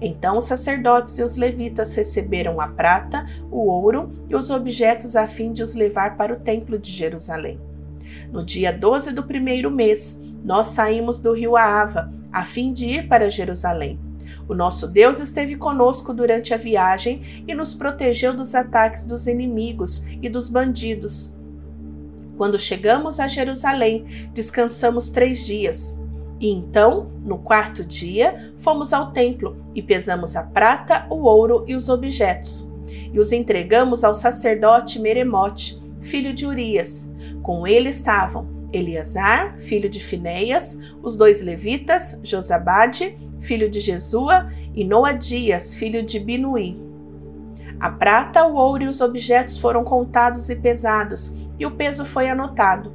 Então 0.00 0.36
os 0.36 0.44
sacerdotes 0.44 1.18
e 1.18 1.22
os 1.22 1.36
levitas 1.36 1.94
receberam 1.94 2.60
a 2.60 2.68
prata, 2.68 3.24
o 3.50 3.66
ouro 3.66 4.10
e 4.28 4.34
os 4.34 4.50
objetos 4.50 5.16
a 5.16 5.26
fim 5.26 5.52
de 5.52 5.62
os 5.62 5.74
levar 5.74 6.16
para 6.16 6.32
o 6.32 6.40
templo 6.40 6.78
de 6.78 6.90
Jerusalém. 6.90 7.58
No 8.30 8.44
dia 8.44 8.72
12 8.72 9.12
do 9.12 9.22
primeiro 9.22 9.70
mês, 9.70 10.20
nós 10.44 10.66
saímos 10.66 11.20
do 11.20 11.32
rio 11.32 11.56
Aava, 11.56 12.12
a 12.32 12.44
fim 12.44 12.72
de 12.72 12.86
ir 12.86 13.08
para 13.08 13.30
Jerusalém. 13.30 13.98
O 14.48 14.54
nosso 14.54 14.86
Deus 14.86 15.18
esteve 15.18 15.56
conosco 15.56 16.14
durante 16.14 16.54
a 16.54 16.56
viagem 16.56 17.44
e 17.46 17.54
nos 17.54 17.74
protegeu 17.74 18.34
dos 18.34 18.54
ataques 18.54 19.04
dos 19.04 19.26
inimigos 19.26 20.04
e 20.22 20.28
dos 20.28 20.48
bandidos. 20.48 21.36
Quando 22.36 22.58
chegamos 22.58 23.18
a 23.18 23.26
Jerusalém, 23.26 24.04
descansamos 24.32 25.08
três 25.08 25.44
dias. 25.44 26.00
E 26.38 26.50
então, 26.50 27.10
no 27.24 27.38
quarto 27.38 27.84
dia, 27.84 28.52
fomos 28.58 28.92
ao 28.92 29.10
templo 29.10 29.56
e 29.74 29.82
pesamos 29.82 30.36
a 30.36 30.42
prata, 30.42 31.06
o 31.08 31.22
ouro 31.22 31.64
e 31.66 31.74
os 31.74 31.88
objetos. 31.88 32.70
E 33.12 33.18
os 33.18 33.32
entregamos 33.32 34.04
ao 34.04 34.14
sacerdote 34.14 35.00
Meremote, 35.00 35.82
filho 36.00 36.34
de 36.34 36.46
Urias. 36.46 37.10
Com 37.42 37.66
ele 37.66 37.88
estavam 37.88 38.55
Eleazar, 38.72 39.56
filho 39.56 39.88
de 39.88 40.00
Finéias, 40.00 40.78
os 41.02 41.16
dois 41.16 41.40
levitas, 41.40 42.20
Josabade, 42.22 43.16
filho 43.40 43.70
de 43.70 43.80
Jesua, 43.80 44.50
e 44.74 44.84
Noadias, 44.84 45.74
filho 45.74 46.02
de 46.02 46.18
Binuí. 46.18 46.78
A 47.78 47.90
prata, 47.90 48.44
o 48.46 48.54
ouro 48.54 48.84
e 48.84 48.88
os 48.88 49.00
objetos 49.00 49.58
foram 49.58 49.84
contados 49.84 50.48
e 50.48 50.56
pesados, 50.56 51.34
e 51.58 51.66
o 51.66 51.70
peso 51.70 52.04
foi 52.04 52.28
anotado. 52.28 52.92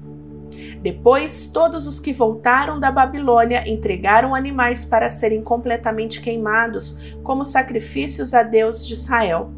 Depois, 0.82 1.48
todos 1.48 1.86
os 1.86 2.00
que 2.00 2.12
voltaram 2.12 2.80
da 2.80 2.92
Babilônia 2.92 3.68
entregaram 3.70 4.34
animais 4.34 4.84
para 4.84 5.10
serem 5.10 5.42
completamente 5.44 6.20
queimados 6.20 7.16
como 7.24 7.44
sacrifícios 7.44 8.34
a 8.34 8.42
Deus 8.42 8.86
de 8.86 8.94
Israel. 8.94 9.52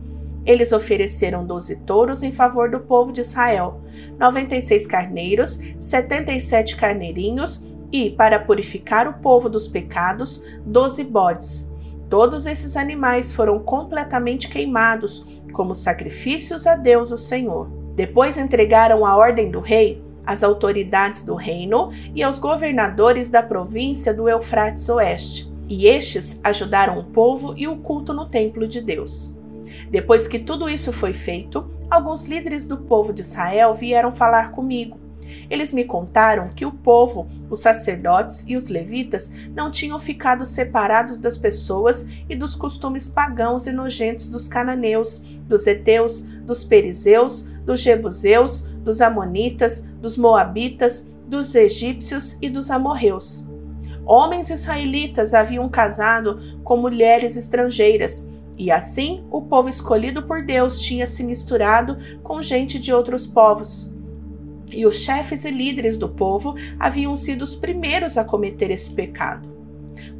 Eles 0.45 0.71
ofereceram 0.71 1.45
doze 1.45 1.77
touros 1.77 2.21
em 2.21 2.31
favor 2.31 2.69
do 2.69 2.79
povo 2.81 3.11
de 3.11 3.21
Israel, 3.21 3.81
noventa 4.19 4.55
e 4.55 4.61
seis 4.61 4.85
carneiros, 4.85 5.59
setenta 5.79 6.31
e 6.33 6.41
sete 6.41 6.75
carneirinhos 6.75 7.75
e, 7.91 8.09
para 8.09 8.39
purificar 8.39 9.07
o 9.07 9.13
povo 9.13 9.47
dos 9.49 9.67
pecados, 9.67 10.43
doze 10.65 11.03
bodes. 11.03 11.71
Todos 12.09 12.45
esses 12.45 12.75
animais 12.75 13.31
foram 13.31 13.59
completamente 13.59 14.49
queimados 14.49 15.25
como 15.51 15.73
sacrifícios 15.73 16.67
a 16.67 16.75
Deus 16.75 17.11
o 17.11 17.17
Senhor. 17.17 17.69
Depois 17.95 18.37
entregaram 18.37 19.05
a 19.05 19.15
ordem 19.15 19.49
do 19.49 19.59
rei 19.59 20.03
às 20.25 20.43
autoridades 20.43 21.23
do 21.23 21.35
reino 21.35 21.89
e 22.13 22.23
aos 22.23 22.39
governadores 22.39 23.29
da 23.29 23.41
província 23.41 24.13
do 24.13 24.27
Eufrates 24.27 24.89
Oeste. 24.89 25.51
E 25.69 25.87
estes 25.87 26.39
ajudaram 26.43 26.99
o 26.99 27.03
povo 27.03 27.53
e 27.55 27.67
o 27.67 27.77
culto 27.77 28.13
no 28.13 28.27
templo 28.27 28.67
de 28.67 28.81
Deus. 28.81 29.37
Depois 29.89 30.27
que 30.27 30.39
tudo 30.39 30.69
isso 30.69 30.91
foi 30.91 31.13
feito, 31.13 31.71
alguns 31.89 32.25
líderes 32.25 32.65
do 32.65 32.77
povo 32.77 33.13
de 33.13 33.21
Israel 33.21 33.73
vieram 33.73 34.11
falar 34.11 34.51
comigo. 34.51 35.03
Eles 35.49 35.71
me 35.71 35.83
contaram 35.83 36.49
que 36.49 36.65
o 36.65 36.71
povo, 36.71 37.27
os 37.49 37.61
sacerdotes 37.61 38.45
e 38.47 38.55
os 38.55 38.67
levitas 38.67 39.31
não 39.55 39.71
tinham 39.71 39.97
ficado 39.99 40.45
separados 40.45 41.19
das 41.19 41.37
pessoas 41.37 42.07
e 42.29 42.35
dos 42.35 42.55
costumes 42.55 43.07
pagãos 43.07 43.67
e 43.67 43.71
nojentos 43.71 44.27
dos 44.27 44.47
cananeus, 44.47 45.19
dos 45.47 45.65
heteus, 45.67 46.21
dos 46.21 46.63
perizeus, 46.63 47.41
dos 47.65 47.81
jebuseus, 47.81 48.61
dos 48.83 49.01
amonitas, 49.01 49.81
dos 50.01 50.17
moabitas, 50.17 51.07
dos 51.27 51.55
egípcios 51.55 52.37
e 52.41 52.49
dos 52.49 52.69
amorreus. 52.69 53.47
Homens 54.05 54.49
israelitas 54.49 55.33
haviam 55.33 55.69
casado 55.69 56.37
com 56.63 56.75
mulheres 56.75 57.37
estrangeiras 57.37 58.29
e 58.57 58.71
assim 58.71 59.25
o 59.31 59.41
povo 59.41 59.69
escolhido 59.69 60.23
por 60.23 60.45
Deus 60.45 60.79
tinha 60.79 61.05
se 61.05 61.23
misturado 61.23 61.97
com 62.21 62.41
gente 62.41 62.79
de 62.79 62.93
outros 62.93 63.25
povos. 63.25 63.93
E 64.71 64.85
os 64.85 64.95
chefes 64.95 65.45
e 65.45 65.51
líderes 65.51 65.97
do 65.97 66.09
povo 66.09 66.55
haviam 66.79 67.15
sido 67.15 67.43
os 67.43 67.55
primeiros 67.55 68.17
a 68.17 68.23
cometer 68.23 68.71
esse 68.71 68.91
pecado. 68.91 69.53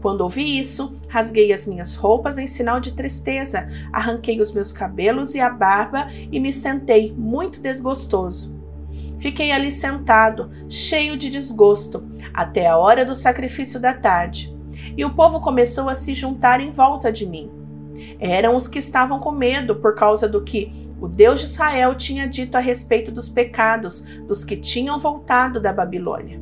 Quando 0.01 0.21
ouvi 0.21 0.59
isso, 0.59 0.95
rasguei 1.07 1.51
as 1.51 1.65
minhas 1.65 1.95
roupas 1.95 2.37
em 2.37 2.45
sinal 2.45 2.79
de 2.79 2.93
tristeza, 2.93 3.67
arranquei 3.91 4.39
os 4.39 4.51
meus 4.51 4.71
cabelos 4.71 5.33
e 5.33 5.39
a 5.39 5.49
barba 5.49 6.07
e 6.11 6.39
me 6.39 6.53
sentei, 6.53 7.11
muito 7.17 7.61
desgostoso. 7.61 8.53
Fiquei 9.19 9.51
ali 9.51 9.71
sentado, 9.71 10.51
cheio 10.69 11.15
de 11.15 11.29
desgosto, 11.29 12.05
até 12.33 12.67
a 12.67 12.77
hora 12.77 13.05
do 13.05 13.15
sacrifício 13.15 13.79
da 13.79 13.93
tarde. 13.93 14.53
E 14.97 15.05
o 15.05 15.13
povo 15.13 15.39
começou 15.39 15.87
a 15.87 15.95
se 15.95 16.13
juntar 16.13 16.59
em 16.59 16.69
volta 16.69 17.11
de 17.11 17.25
mim. 17.25 17.62
Eram 18.19 18.55
os 18.55 18.67
que 18.67 18.79
estavam 18.79 19.19
com 19.19 19.31
medo 19.31 19.75
por 19.75 19.95
causa 19.95 20.27
do 20.27 20.41
que 20.41 20.71
o 20.99 21.07
Deus 21.07 21.41
de 21.41 21.47
Israel 21.47 21.95
tinha 21.95 22.27
dito 22.27 22.55
a 22.55 22.59
respeito 22.59 23.11
dos 23.11 23.29
pecados 23.29 24.01
dos 24.27 24.43
que 24.43 24.55
tinham 24.55 24.97
voltado 24.97 25.59
da 25.59 25.73
Babilônia. 25.73 26.39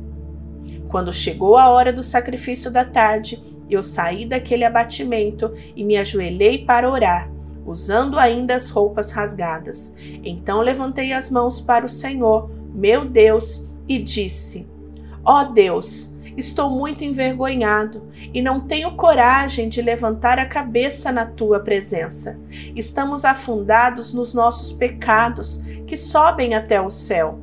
Quando 0.88 1.12
chegou 1.12 1.56
a 1.56 1.68
hora 1.68 1.92
do 1.92 2.02
sacrifício 2.02 2.70
da 2.70 2.84
tarde, 2.84 3.42
eu 3.68 3.82
saí 3.82 4.26
daquele 4.26 4.64
abatimento 4.64 5.52
e 5.74 5.82
me 5.82 5.96
ajoelhei 5.96 6.64
para 6.64 6.90
orar, 6.90 7.30
usando 7.66 8.18
ainda 8.18 8.54
as 8.54 8.68
roupas 8.68 9.10
rasgadas. 9.10 9.94
Então 10.22 10.60
levantei 10.60 11.12
as 11.12 11.30
mãos 11.30 11.60
para 11.60 11.86
o 11.86 11.88
Senhor, 11.88 12.50
meu 12.74 13.04
Deus, 13.04 13.66
e 13.88 13.98
disse: 13.98 14.66
Ó 15.24 15.40
oh 15.40 15.44
Deus, 15.52 16.11
Estou 16.36 16.70
muito 16.70 17.04
envergonhado 17.04 18.08
e 18.32 18.40
não 18.40 18.60
tenho 18.60 18.96
coragem 18.96 19.68
de 19.68 19.82
levantar 19.82 20.38
a 20.38 20.46
cabeça 20.46 21.12
na 21.12 21.26
tua 21.26 21.60
presença. 21.60 22.38
Estamos 22.74 23.24
afundados 23.24 24.14
nos 24.14 24.32
nossos 24.32 24.72
pecados 24.72 25.62
que 25.86 25.96
sobem 25.96 26.54
até 26.54 26.80
o 26.80 26.90
céu. 26.90 27.38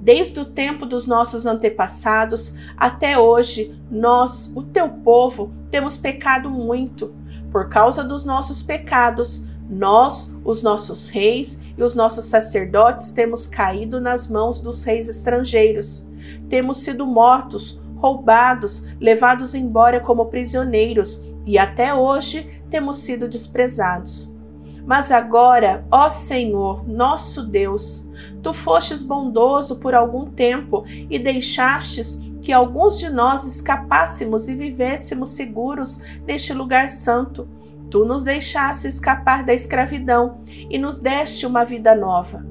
Desde 0.00 0.40
o 0.40 0.44
tempo 0.44 0.86
dos 0.86 1.06
nossos 1.06 1.44
antepassados 1.44 2.56
até 2.76 3.18
hoje, 3.18 3.78
nós, 3.90 4.50
o 4.54 4.62
teu 4.62 4.88
povo, 4.88 5.52
temos 5.70 5.96
pecado 5.96 6.48
muito. 6.48 7.14
Por 7.52 7.68
causa 7.68 8.02
dos 8.02 8.24
nossos 8.24 8.62
pecados, 8.62 9.44
nós, 9.68 10.34
os 10.44 10.62
nossos 10.62 11.08
reis 11.08 11.60
e 11.76 11.82
os 11.82 11.94
nossos 11.94 12.24
sacerdotes, 12.26 13.10
temos 13.10 13.46
caído 13.46 14.00
nas 14.00 14.28
mãos 14.28 14.60
dos 14.60 14.84
reis 14.84 15.08
estrangeiros 15.08 16.08
temos 16.48 16.78
sido 16.78 17.06
mortos, 17.06 17.80
roubados, 17.96 18.86
levados 19.00 19.54
embora 19.54 20.00
como 20.00 20.26
prisioneiros 20.26 21.34
e 21.44 21.58
até 21.58 21.94
hoje 21.94 22.62
temos 22.70 22.98
sido 22.98 23.28
desprezados. 23.28 24.34
Mas 24.86 25.10
agora, 25.10 25.86
ó 25.90 26.08
Senhor, 26.08 26.88
nosso 26.88 27.42
Deus, 27.42 28.08
tu 28.42 28.54
fostes 28.54 29.02
bondoso 29.02 29.76
por 29.76 29.94
algum 29.94 30.30
tempo 30.30 30.82
e 31.10 31.18
deixastes 31.18 32.18
que 32.40 32.52
alguns 32.52 32.98
de 32.98 33.10
nós 33.10 33.44
escapássemos 33.44 34.48
e 34.48 34.54
vivêssemos 34.54 35.30
seguros 35.30 36.00
neste 36.26 36.54
lugar 36.54 36.88
santo. 36.88 37.46
Tu 37.90 38.04
nos 38.04 38.22
deixaste 38.22 38.86
escapar 38.86 39.44
da 39.44 39.54
escravidão 39.54 40.40
e 40.70 40.78
nos 40.78 41.00
deste 41.00 41.46
uma 41.46 41.64
vida 41.64 41.94
nova. 41.94 42.46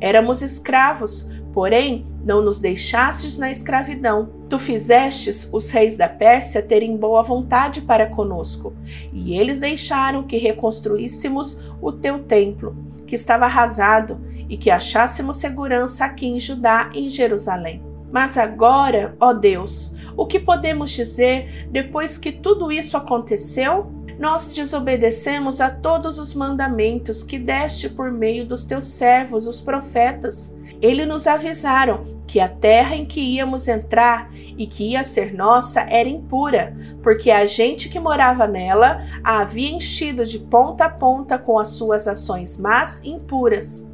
Éramos 0.00 0.42
escravos, 0.42 1.28
Porém, 1.52 2.06
não 2.24 2.42
nos 2.42 2.60
deixastes 2.60 3.36
na 3.36 3.50
escravidão. 3.50 4.30
Tu 4.48 4.58
fizestes 4.58 5.48
os 5.52 5.70
reis 5.70 5.96
da 5.96 6.08
Pérsia 6.08 6.62
terem 6.62 6.96
boa 6.96 7.22
vontade 7.22 7.82
para 7.82 8.06
conosco, 8.06 8.72
e 9.12 9.36
eles 9.36 9.58
deixaram 9.58 10.22
que 10.22 10.36
reconstruíssemos 10.36 11.72
o 11.80 11.90
teu 11.90 12.20
templo, 12.20 12.76
que 13.06 13.14
estava 13.14 13.46
arrasado, 13.46 14.20
e 14.48 14.56
que 14.56 14.70
achássemos 14.70 15.36
segurança 15.36 16.04
aqui 16.04 16.26
em 16.26 16.38
Judá 16.38 16.90
e 16.94 17.06
em 17.06 17.08
Jerusalém. 17.08 17.82
Mas 18.12 18.36
agora, 18.36 19.16
ó 19.20 19.32
Deus, 19.32 19.94
o 20.16 20.26
que 20.26 20.40
podemos 20.40 20.90
dizer 20.90 21.68
depois 21.70 22.18
que 22.18 22.32
tudo 22.32 22.70
isso 22.72 22.96
aconteceu? 22.96 23.92
Nós 24.20 24.48
desobedecemos 24.48 25.62
a 25.62 25.70
todos 25.70 26.18
os 26.18 26.34
mandamentos 26.34 27.22
que 27.22 27.38
deste 27.38 27.88
por 27.88 28.12
meio 28.12 28.44
dos 28.44 28.66
teus 28.66 28.84
servos, 28.84 29.46
os 29.46 29.62
profetas. 29.62 30.54
Eles 30.82 31.08
nos 31.08 31.26
avisaram 31.26 32.04
que 32.26 32.38
a 32.38 32.46
terra 32.46 32.94
em 32.94 33.06
que 33.06 33.18
íamos 33.18 33.66
entrar 33.66 34.30
e 34.34 34.66
que 34.66 34.90
ia 34.90 35.02
ser 35.02 35.32
nossa 35.32 35.80
era 35.80 36.06
impura, 36.06 36.76
porque 37.02 37.30
a 37.30 37.46
gente 37.46 37.88
que 37.88 37.98
morava 37.98 38.46
nela 38.46 39.02
a 39.24 39.40
havia 39.40 39.70
enchido 39.70 40.22
de 40.26 40.38
ponta 40.38 40.84
a 40.84 40.90
ponta 40.90 41.38
com 41.38 41.58
as 41.58 41.68
suas 41.68 42.06
ações 42.06 42.58
más 42.58 43.02
impuras. 43.02 43.90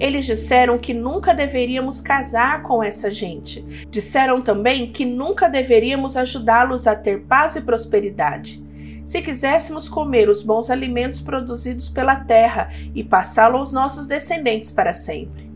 Eles 0.00 0.26
disseram 0.26 0.76
que 0.76 0.92
nunca 0.92 1.32
deveríamos 1.32 2.00
casar 2.00 2.64
com 2.64 2.82
essa 2.82 3.12
gente. 3.12 3.86
Disseram 3.88 4.42
também 4.42 4.90
que 4.90 5.04
nunca 5.04 5.48
deveríamos 5.48 6.16
ajudá-los 6.16 6.88
a 6.88 6.96
ter 6.96 7.20
paz 7.26 7.54
e 7.54 7.60
prosperidade. 7.60 8.65
Se 9.06 9.22
quiséssemos 9.22 9.88
comer 9.88 10.28
os 10.28 10.42
bons 10.42 10.68
alimentos 10.68 11.20
produzidos 11.20 11.88
pela 11.88 12.16
terra 12.16 12.68
e 12.92 13.04
passá-lo 13.04 13.56
aos 13.56 13.70
nossos 13.70 14.04
descendentes 14.04 14.72
para 14.72 14.92
sempre. 14.92 15.48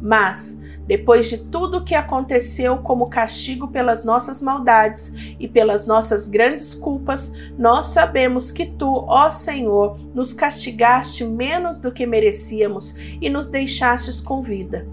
Mas, 0.00 0.60
depois 0.86 1.28
de 1.28 1.38
tudo 1.38 1.78
o 1.78 1.84
que 1.84 1.96
aconteceu 1.96 2.78
como 2.78 3.10
castigo 3.10 3.66
pelas 3.66 4.04
nossas 4.04 4.40
maldades 4.40 5.12
e 5.40 5.48
pelas 5.48 5.84
nossas 5.84 6.28
grandes 6.28 6.76
culpas, 6.76 7.32
nós 7.58 7.86
sabemos 7.86 8.52
que 8.52 8.66
tu, 8.66 9.04
ó 9.08 9.28
Senhor, 9.28 9.98
nos 10.14 10.32
castigaste 10.32 11.24
menos 11.24 11.80
do 11.80 11.90
que 11.90 12.06
merecíamos 12.06 12.94
e 13.20 13.28
nos 13.28 13.48
deixastes 13.48 14.20
com 14.20 14.40
vida. 14.40 14.86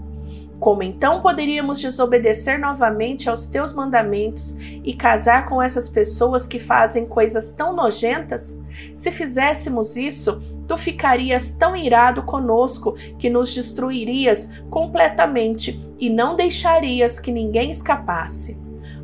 Como 0.64 0.82
então 0.82 1.20
poderíamos 1.20 1.78
desobedecer 1.78 2.58
novamente 2.58 3.28
aos 3.28 3.46
teus 3.46 3.74
mandamentos 3.74 4.56
e 4.82 4.94
casar 4.94 5.46
com 5.46 5.60
essas 5.60 5.90
pessoas 5.90 6.46
que 6.46 6.58
fazem 6.58 7.04
coisas 7.04 7.50
tão 7.50 7.76
nojentas? 7.76 8.58
Se 8.94 9.12
fizéssemos 9.12 9.94
isso, 9.94 10.40
tu 10.66 10.78
ficarias 10.78 11.50
tão 11.50 11.76
irado 11.76 12.22
conosco 12.22 12.92
que 13.18 13.28
nos 13.28 13.54
destruirias 13.54 14.50
completamente 14.70 15.78
e 16.00 16.08
não 16.08 16.34
deixarias 16.34 17.20
que 17.20 17.30
ninguém 17.30 17.70
escapasse. 17.70 18.56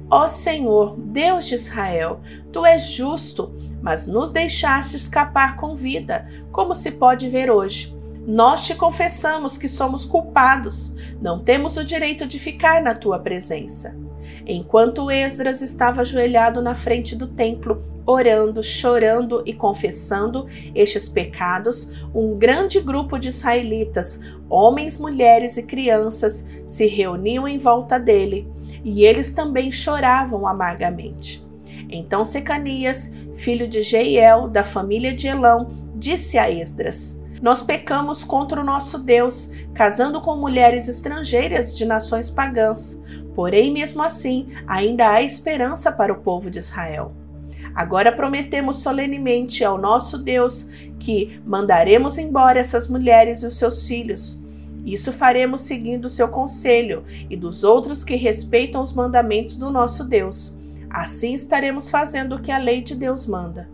Ó 0.09 0.27
Senhor, 0.27 0.97
Deus 0.97 1.45
de 1.45 1.57
Israel, 1.57 2.21
tu 2.51 2.65
és 2.65 2.85
justo, 2.85 3.53
mas 3.83 4.07
nos 4.07 4.31
deixaste 4.31 4.97
escapar 4.97 5.59
com 5.59 5.77
vida, 5.77 6.27
como 6.51 6.75
se 6.75 6.91
pode 6.91 7.29
ver 7.29 7.51
hoje. 7.51 8.00
Nós 8.27 8.67
te 8.67 8.75
confessamos 8.75 9.57
que 9.57 9.69
somos 9.69 10.05
culpados, 10.05 10.95
não 11.23 11.39
temos 11.39 11.77
o 11.77 11.85
direito 11.85 12.27
de 12.27 12.39
ficar 12.39 12.83
na 12.83 12.95
tua 12.95 13.19
presença. 13.19 13.97
Enquanto 14.47 15.11
Esdras 15.11 15.63
estava 15.63 16.03
ajoelhado 16.03 16.61
na 16.61 16.75
frente 16.75 17.17
do 17.17 17.27
templo, 17.27 17.83
orando, 18.05 18.63
chorando 18.63 19.43
e 19.47 19.55
confessando 19.55 20.47
estes 20.75 21.09
pecados, 21.09 22.07
um 22.15 22.37
grande 22.37 22.81
grupo 22.81 23.19
de 23.19 23.29
israelitas, 23.29 24.21
homens, 24.49 24.99
mulheres 24.99 25.57
e 25.57 25.63
crianças, 25.63 26.47
se 26.67 26.87
reuniam 26.87 27.47
em 27.47 27.59
volta 27.59 27.99
dele, 27.99 28.47
e 28.85 29.05
eles 29.05 29.33
também 29.33 29.71
choravam 29.71 30.47
amargamente. 30.47 31.43
Então 31.89 32.25
Secanias, 32.25 33.13
filho 33.35 33.67
de 33.67 33.83
Jeiel, 33.83 34.49
da 34.49 34.63
família 34.63 35.13
de 35.15 35.27
Elão, 35.27 35.71
disse 35.95 36.39
a 36.39 36.51
Esdras: 36.51 37.20
nós 37.41 37.63
pecamos 37.63 38.23
contra 38.23 38.61
o 38.61 38.65
nosso 38.65 38.99
Deus, 38.99 39.51
casando 39.75 40.21
com 40.21 40.37
mulheres 40.37 40.89
estrangeiras 40.89 41.77
de 41.77 41.85
nações 41.85 42.29
pagãs. 42.29 43.03
Porém, 43.35 43.73
mesmo 43.73 44.03
assim, 44.03 44.49
ainda 44.67 45.11
há 45.11 45.23
esperança 45.23 45.91
para 45.91 46.13
o 46.13 46.21
povo 46.21 46.51
de 46.51 46.59
Israel. 46.59 47.13
Agora 47.75 48.13
prometemos 48.13 48.77
solenemente 48.77 49.65
ao 49.65 49.79
nosso 49.79 50.19
Deus 50.19 50.69
que 50.99 51.41
mandaremos 51.47 52.19
embora 52.19 52.59
essas 52.59 52.89
mulheres 52.89 53.43
e 53.43 53.47
os 53.47 53.57
seus 53.57 53.87
filhos. 53.87 54.43
Isso 54.85 55.13
faremos 55.13 55.61
seguindo 55.63 56.07
o 56.07 56.09
seu 56.09 56.29
conselho 56.29 57.05
e 57.29 57.37
dos 57.37 57.65
outros 57.65 58.03
que 58.03 58.17
respeitam 58.17 58.83
os 58.83 58.93
mandamentos 58.93 59.57
do 59.57 59.71
nosso 59.71 60.05
Deus. 60.05 60.57
Assim 60.89 61.35
estaremos 61.35 61.89
fazendo 61.89 62.37
o 62.37 62.41
que 62.41 62.51
a 62.51 62.59
lei 62.59 62.83
de 62.83 62.95
Deus 62.95 63.27
manda. 63.27 63.69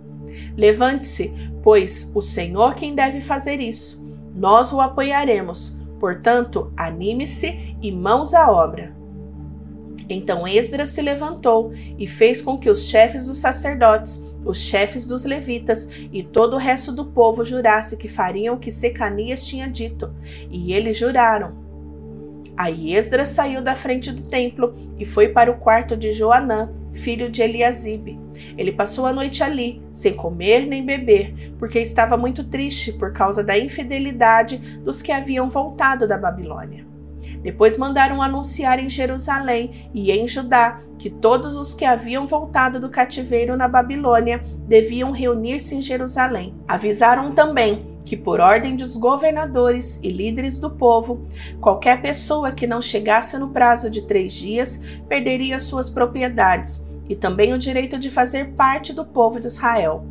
Levante-se, 0.56 1.32
pois 1.62 2.10
o 2.14 2.20
Senhor 2.20 2.74
quem 2.74 2.94
deve 2.94 3.20
fazer 3.20 3.60
isso. 3.60 4.04
Nós 4.34 4.72
o 4.72 4.80
apoiaremos. 4.80 5.76
Portanto, 5.98 6.72
anime-se 6.76 7.76
e 7.80 7.90
mãos 7.90 8.34
à 8.34 8.50
obra. 8.50 8.94
Então 10.08 10.46
Esdras 10.46 10.90
se 10.90 11.02
levantou 11.02 11.72
e 11.98 12.06
fez 12.06 12.40
com 12.40 12.58
que 12.58 12.70
os 12.70 12.88
chefes 12.88 13.26
dos 13.26 13.38
sacerdotes, 13.38 14.22
os 14.44 14.58
chefes 14.58 15.04
dos 15.04 15.24
levitas 15.24 15.88
e 16.12 16.22
todo 16.22 16.54
o 16.54 16.58
resto 16.58 16.92
do 16.92 17.06
povo 17.06 17.44
jurasse 17.44 17.96
que 17.96 18.08
fariam 18.08 18.54
o 18.54 18.58
que 18.58 18.70
Secanias 18.70 19.44
tinha 19.44 19.68
dito. 19.68 20.14
E 20.50 20.72
eles 20.72 20.96
juraram. 20.96 21.66
Aí 22.56 22.94
Esdras 22.94 23.28
saiu 23.28 23.60
da 23.60 23.74
frente 23.74 24.12
do 24.12 24.22
templo 24.22 24.74
e 24.98 25.04
foi 25.04 25.28
para 25.28 25.50
o 25.50 25.58
quarto 25.58 25.96
de 25.96 26.12
Joanã, 26.12 26.70
filho 26.96 27.30
de 27.30 27.42
Eliasibe. 27.42 28.18
Ele 28.56 28.72
passou 28.72 29.06
a 29.06 29.12
noite 29.12 29.42
ali, 29.42 29.82
sem 29.92 30.14
comer 30.14 30.66
nem 30.66 30.84
beber, 30.84 31.54
porque 31.58 31.78
estava 31.78 32.16
muito 32.16 32.44
triste 32.44 32.92
por 32.92 33.12
causa 33.12 33.44
da 33.44 33.58
infidelidade 33.58 34.58
dos 34.80 35.02
que 35.02 35.12
haviam 35.12 35.48
voltado 35.48 36.08
da 36.08 36.18
Babilônia. 36.18 36.86
Depois 37.42 37.76
mandaram 37.76 38.22
anunciar 38.22 38.78
em 38.78 38.88
Jerusalém 38.88 39.90
e 39.92 40.10
em 40.10 40.26
Judá 40.26 40.80
que 40.98 41.10
todos 41.10 41.56
os 41.56 41.74
que 41.74 41.84
haviam 41.84 42.26
voltado 42.26 42.80
do 42.80 42.88
cativeiro 42.88 43.56
na 43.56 43.68
Babilônia 43.68 44.42
deviam 44.66 45.10
reunir-se 45.10 45.74
em 45.74 45.82
Jerusalém. 45.82 46.54
Avisaram 46.66 47.32
também 47.32 47.96
que, 48.04 48.16
por 48.16 48.40
ordem 48.40 48.76
dos 48.76 48.96
governadores 48.96 49.98
e 50.02 50.10
líderes 50.10 50.58
do 50.58 50.70
povo, 50.70 51.26
qualquer 51.60 52.00
pessoa 52.00 52.52
que 52.52 52.66
não 52.66 52.80
chegasse 52.80 53.36
no 53.36 53.48
prazo 53.48 53.90
de 53.90 54.06
três 54.06 54.32
dias 54.32 54.80
perderia 55.08 55.58
suas 55.58 55.90
propriedades 55.90 56.85
e 57.08 57.14
também 57.14 57.52
o 57.52 57.58
direito 57.58 57.98
de 57.98 58.10
fazer 58.10 58.52
parte 58.52 58.92
do 58.92 59.04
povo 59.04 59.40
de 59.40 59.46
Israel. 59.46 60.04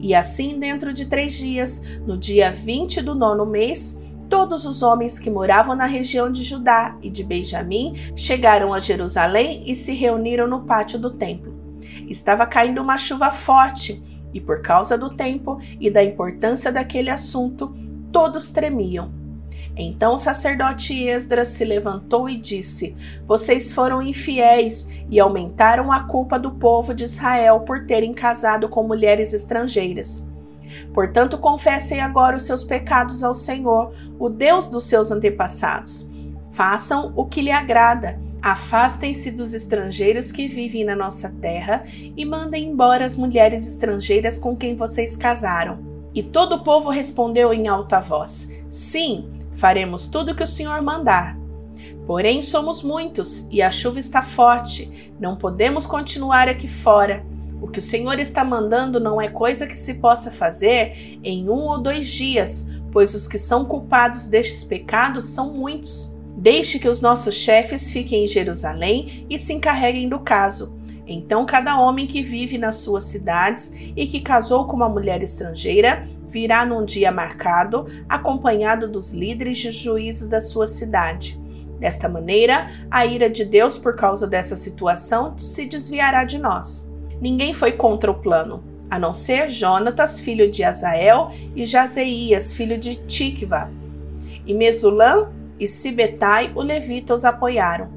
E 0.00 0.14
assim, 0.14 0.58
dentro 0.58 0.92
de 0.92 1.06
três 1.06 1.34
dias, 1.34 1.82
no 2.06 2.16
dia 2.16 2.50
20 2.50 3.02
do 3.02 3.14
nono 3.14 3.46
mês, 3.46 3.98
todos 4.28 4.64
os 4.64 4.82
homens 4.82 5.18
que 5.18 5.30
moravam 5.30 5.74
na 5.74 5.86
região 5.86 6.30
de 6.30 6.42
Judá 6.42 6.96
e 7.02 7.10
de 7.10 7.22
Benjamim 7.22 7.94
chegaram 8.16 8.72
a 8.72 8.80
Jerusalém 8.80 9.62
e 9.66 9.74
se 9.74 9.92
reuniram 9.92 10.46
no 10.46 10.62
pátio 10.62 10.98
do 10.98 11.10
templo. 11.10 11.54
Estava 12.08 12.46
caindo 12.46 12.80
uma 12.80 12.96
chuva 12.96 13.30
forte 13.30 14.02
e 14.32 14.40
por 14.40 14.62
causa 14.62 14.96
do 14.96 15.10
tempo 15.10 15.58
e 15.78 15.90
da 15.90 16.02
importância 16.02 16.72
daquele 16.72 17.10
assunto, 17.10 17.74
todos 18.10 18.50
tremiam. 18.50 19.21
Então 19.76 20.14
o 20.14 20.18
sacerdote 20.18 21.02
Esdras 21.04 21.48
se 21.48 21.64
levantou 21.64 22.28
e 22.28 22.36
disse: 22.36 22.94
Vocês 23.26 23.72
foram 23.72 24.02
infiéis 24.02 24.86
e 25.10 25.18
aumentaram 25.18 25.90
a 25.90 26.00
culpa 26.04 26.38
do 26.38 26.50
povo 26.50 26.94
de 26.94 27.04
Israel 27.04 27.60
por 27.60 27.86
terem 27.86 28.12
casado 28.12 28.68
com 28.68 28.82
mulheres 28.82 29.32
estrangeiras. 29.32 30.28
Portanto, 30.92 31.38
confessem 31.38 32.00
agora 32.00 32.36
os 32.36 32.44
seus 32.44 32.64
pecados 32.64 33.22
ao 33.22 33.34
Senhor, 33.34 33.92
o 34.18 34.28
Deus 34.28 34.68
dos 34.68 34.84
seus 34.84 35.10
antepassados. 35.10 36.08
Façam 36.50 37.12
o 37.16 37.24
que 37.24 37.40
lhe 37.42 37.50
agrada 37.50 38.18
Afastem-se 38.42 39.30
dos 39.30 39.54
estrangeiros 39.54 40.32
que 40.32 40.48
vivem 40.48 40.84
na 40.84 40.96
nossa 40.96 41.28
terra 41.40 41.84
e 42.16 42.24
mandem 42.24 42.70
embora 42.70 43.04
as 43.04 43.14
mulheres 43.14 43.64
estrangeiras 43.64 44.36
com 44.36 44.56
quem 44.56 44.74
vocês 44.74 45.14
casaram. 45.14 45.78
E 46.12 46.24
todo 46.24 46.56
o 46.56 46.64
povo 46.64 46.90
respondeu 46.90 47.54
em 47.54 47.68
alta 47.68 48.00
voz: 48.00 48.50
Sim, 48.68 49.30
faremos 49.52 50.06
tudo 50.06 50.32
o 50.32 50.34
que 50.34 50.42
o 50.42 50.46
Senhor 50.46 50.80
mandar. 50.82 51.38
Porém, 52.06 52.42
somos 52.42 52.82
muitos 52.82 53.46
e 53.50 53.62
a 53.62 53.70
chuva 53.70 53.98
está 53.98 54.22
forte, 54.22 55.12
não 55.20 55.36
podemos 55.36 55.86
continuar 55.86 56.48
aqui 56.48 56.66
fora. 56.66 57.24
O 57.60 57.68
que 57.68 57.78
o 57.78 57.82
Senhor 57.82 58.18
está 58.18 58.44
mandando 58.44 58.98
não 58.98 59.20
é 59.20 59.28
coisa 59.28 59.68
que 59.68 59.76
se 59.76 59.94
possa 59.94 60.32
fazer 60.32 61.18
em 61.22 61.48
um 61.48 61.68
ou 61.68 61.80
dois 61.80 62.08
dias, 62.08 62.66
pois 62.90 63.14
os 63.14 63.28
que 63.28 63.38
são 63.38 63.64
culpados 63.64 64.26
destes 64.26 64.64
pecados 64.64 65.26
são 65.26 65.52
muitos. 65.52 66.12
Deixe 66.36 66.78
que 66.78 66.88
os 66.88 67.00
nossos 67.00 67.36
chefes 67.36 67.92
fiquem 67.92 68.24
em 68.24 68.26
Jerusalém 68.26 69.26
e 69.30 69.38
se 69.38 69.52
encarreguem 69.52 70.08
do 70.08 70.18
caso. 70.18 70.74
Então, 71.06 71.46
cada 71.46 71.78
homem 71.78 72.06
que 72.06 72.22
vive 72.22 72.58
nas 72.58 72.76
suas 72.76 73.04
cidades 73.04 73.72
e 73.96 74.06
que 74.06 74.20
casou 74.20 74.66
com 74.66 74.74
uma 74.74 74.88
mulher 74.88 75.22
estrangeira 75.22 76.04
virá 76.32 76.64
num 76.64 76.84
dia 76.84 77.12
marcado, 77.12 77.86
acompanhado 78.08 78.88
dos 78.88 79.12
líderes 79.12 79.62
e 79.64 79.70
juízes 79.70 80.28
da 80.28 80.40
sua 80.40 80.66
cidade. 80.66 81.38
Desta 81.78 82.08
maneira, 82.08 82.70
a 82.90 83.04
ira 83.04 83.28
de 83.28 83.44
Deus 83.44 83.76
por 83.76 83.94
causa 83.94 84.26
dessa 84.26 84.56
situação 84.56 85.36
se 85.36 85.66
desviará 85.66 86.24
de 86.24 86.38
nós. 86.38 86.90
Ninguém 87.20 87.52
foi 87.52 87.72
contra 87.72 88.10
o 88.10 88.14
plano, 88.14 88.64
a 88.90 88.98
não 88.98 89.12
ser 89.12 89.48
Jonatas, 89.48 90.18
filho 90.18 90.50
de 90.50 90.64
Azael, 90.64 91.30
e 91.54 91.66
Jazeias, 91.66 92.52
filho 92.52 92.78
de 92.78 92.96
Tikva. 93.04 93.70
E 94.46 94.54
Mesulam, 94.54 95.32
e 95.60 95.66
Sibetai, 95.66 96.50
o 96.54 96.62
levita, 96.62 97.14
os 97.14 97.24
apoiaram. 97.24 97.88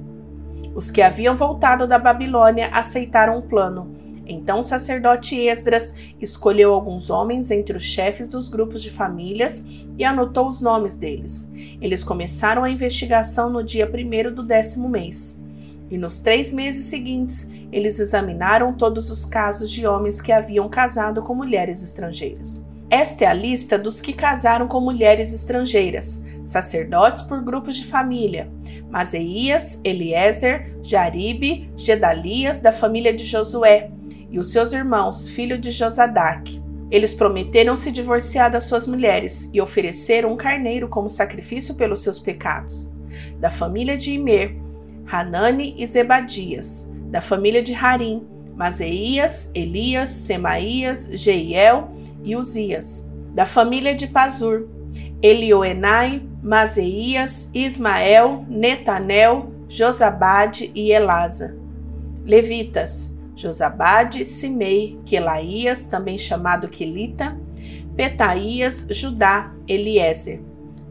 Os 0.75 0.91
que 0.91 1.01
haviam 1.01 1.35
voltado 1.35 1.87
da 1.87 1.97
Babilônia 1.97 2.69
aceitaram 2.73 3.37
o 3.37 3.41
plano. 3.41 3.95
Então 4.25 4.59
o 4.59 4.63
sacerdote 4.63 5.35
Esdras 5.35 5.93
escolheu 6.19 6.73
alguns 6.73 7.09
homens 7.09 7.51
entre 7.51 7.77
os 7.77 7.83
chefes 7.83 8.27
dos 8.27 8.49
grupos 8.49 8.81
de 8.81 8.89
famílias 8.89 9.85
e 9.97 10.03
anotou 10.03 10.47
os 10.47 10.59
nomes 10.59 10.95
deles. 10.95 11.49
Eles 11.81 12.03
começaram 12.03 12.63
a 12.63 12.69
investigação 12.69 13.49
no 13.49 13.63
dia 13.63 13.87
primeiro 13.87 14.33
do 14.33 14.43
décimo 14.43 14.89
mês. 14.89 15.41
E 15.89 15.97
nos 15.97 16.19
três 16.19 16.51
meses 16.51 16.85
seguintes, 16.85 17.49
eles 17.71 17.99
examinaram 17.99 18.73
todos 18.73 19.11
os 19.11 19.25
casos 19.25 19.69
de 19.69 19.85
homens 19.85 20.19
que 20.19 20.31
haviam 20.31 20.67
casado 20.67 21.21
com 21.21 21.35
mulheres 21.35 21.83
estrangeiras. 21.83 22.65
Esta 22.89 23.25
é 23.25 23.27
a 23.27 23.33
lista 23.33 23.79
dos 23.79 23.99
que 23.99 24.13
casaram 24.13 24.67
com 24.67 24.79
mulheres 24.79 25.33
estrangeiras, 25.33 26.23
sacerdotes 26.43 27.23
por 27.23 27.43
grupos 27.43 27.75
de 27.75 27.85
família: 27.85 28.49
Maseias, 28.89 29.79
Eliezer, 29.83 30.77
Jaribe, 30.83 31.69
Gedalias, 31.75 32.59
da 32.59 32.71
família 32.71 33.13
de 33.13 33.25
Josué, 33.25 33.91
e 34.35 34.39
os 34.39 34.51
seus 34.51 34.73
irmãos, 34.73 35.29
filho 35.29 35.57
de 35.57 35.71
Josadac. 35.71 36.61
Eles 36.91 37.13
prometeram 37.13 37.77
se 37.77 37.89
divorciar 37.89 38.51
das 38.51 38.65
suas 38.65 38.85
mulheres 38.85 39.49
e 39.53 39.61
ofereceram 39.61 40.33
um 40.33 40.35
carneiro 40.35 40.89
como 40.89 41.09
sacrifício 41.09 41.75
pelos 41.75 42.03
seus 42.03 42.19
pecados. 42.19 42.91
Da 43.39 43.49
família 43.49 43.95
de 43.95 44.11
Imer, 44.11 44.57
Hanani 45.09 45.73
e 45.77 45.87
Zebadias. 45.87 46.91
Da 47.09 47.21
família 47.21 47.63
de 47.63 47.73
Harim, 47.73 48.27
Maseias, 48.53 49.49
Elias, 49.55 50.09
Semaías, 50.09 51.09
Jeiel 51.13 51.91
e 52.21 52.35
Uzias. 52.35 53.09
Da 53.33 53.45
família 53.45 53.95
de 53.95 54.07
Pazur, 54.07 54.67
Elioenai, 55.21 56.21
Maseias, 56.43 57.49
Ismael, 57.53 58.45
Netanel, 58.49 59.49
Josabade 59.69 60.73
e 60.75 60.91
Elasa. 60.91 61.55
Levitas, 62.25 63.14
Josabade, 63.35 64.23
Simei, 64.23 64.97
Quelaías, 65.05 65.85
também 65.85 66.17
chamado 66.17 66.69
Quelita, 66.69 67.37
Petaías, 67.95 68.87
Judá, 68.89 69.53
Eliezer. 69.67 70.41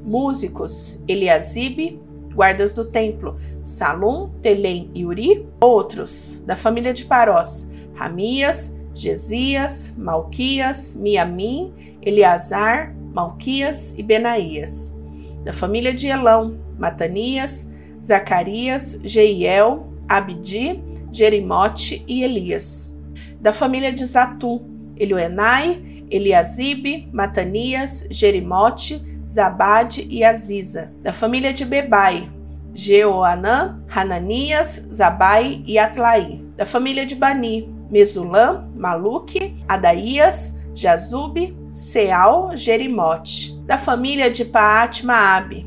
Músicos, 0.03 1.03
Eliasibe, 1.09 1.99
guardas 2.35 2.75
do 2.75 2.85
templo, 2.85 3.37
Salum, 3.63 4.29
Telém 4.43 4.91
e 4.95 5.07
Uri. 5.07 5.47
Outros, 5.61 6.43
da 6.47 6.55
família 6.55 6.93
de 6.93 7.07
Parós, 7.07 7.71
Ramias, 7.95 8.77
Gesias, 8.95 9.95
Malquias, 9.97 10.95
Miamim, 10.95 11.73
Eleazar, 12.03 12.95
Malquias 13.15 13.95
e 13.97 14.03
Benaías. 14.03 14.95
Da 15.43 15.53
família 15.53 15.95
de 15.95 16.09
Elão, 16.09 16.59
Matanias, 16.79 17.71
Zacarias, 18.03 19.01
Jeiel, 19.03 19.89
Abdi, 20.09 20.83
Jerimote 21.15 22.05
e 22.09 22.25
Elias. 22.25 22.99
Da 23.41 23.53
família 23.53 23.93
de 23.93 24.05
Zatu, 24.05 24.61
Elioenai, 24.97 26.05
Eliasibe, 26.11 27.09
Matanias, 27.13 28.07
Jerimote, 28.11 29.01
Zabade 29.29 30.07
e 30.11 30.25
Aziza. 30.25 30.93
Da 31.03 31.13
família 31.13 31.53
de 31.53 31.65
Bebai, 31.65 32.29
Jeoanã, 32.73 33.81
Hananias, 33.89 34.89
Zabai 34.93 35.63
e 35.67 35.79
Atlaí. 35.79 36.45
Da 36.57 36.67
família 36.67 37.07
de 37.07 37.15
Bani, 37.15 37.73
Mesulam, 37.89 38.73
Maluque, 38.75 39.55
Adaías, 39.69 40.57
Jazube, 40.75 41.57
Seal, 41.71 42.57
Jerimote. 42.57 43.57
Da 43.67 43.79
família 43.79 44.31
de 44.33 44.45
Paat 44.45 45.05
Maabe, 45.05 45.65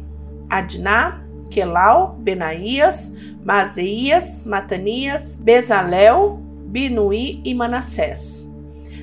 Adná, 0.50 1.22
Quelau, 1.48 2.16
Benaías, 2.20 3.14
Mazeias, 3.44 4.46
Matanias, 4.46 5.36
Bezalel, 5.36 6.40
Binuí 6.68 7.42
e 7.46 7.54
Manassés. 7.54 8.52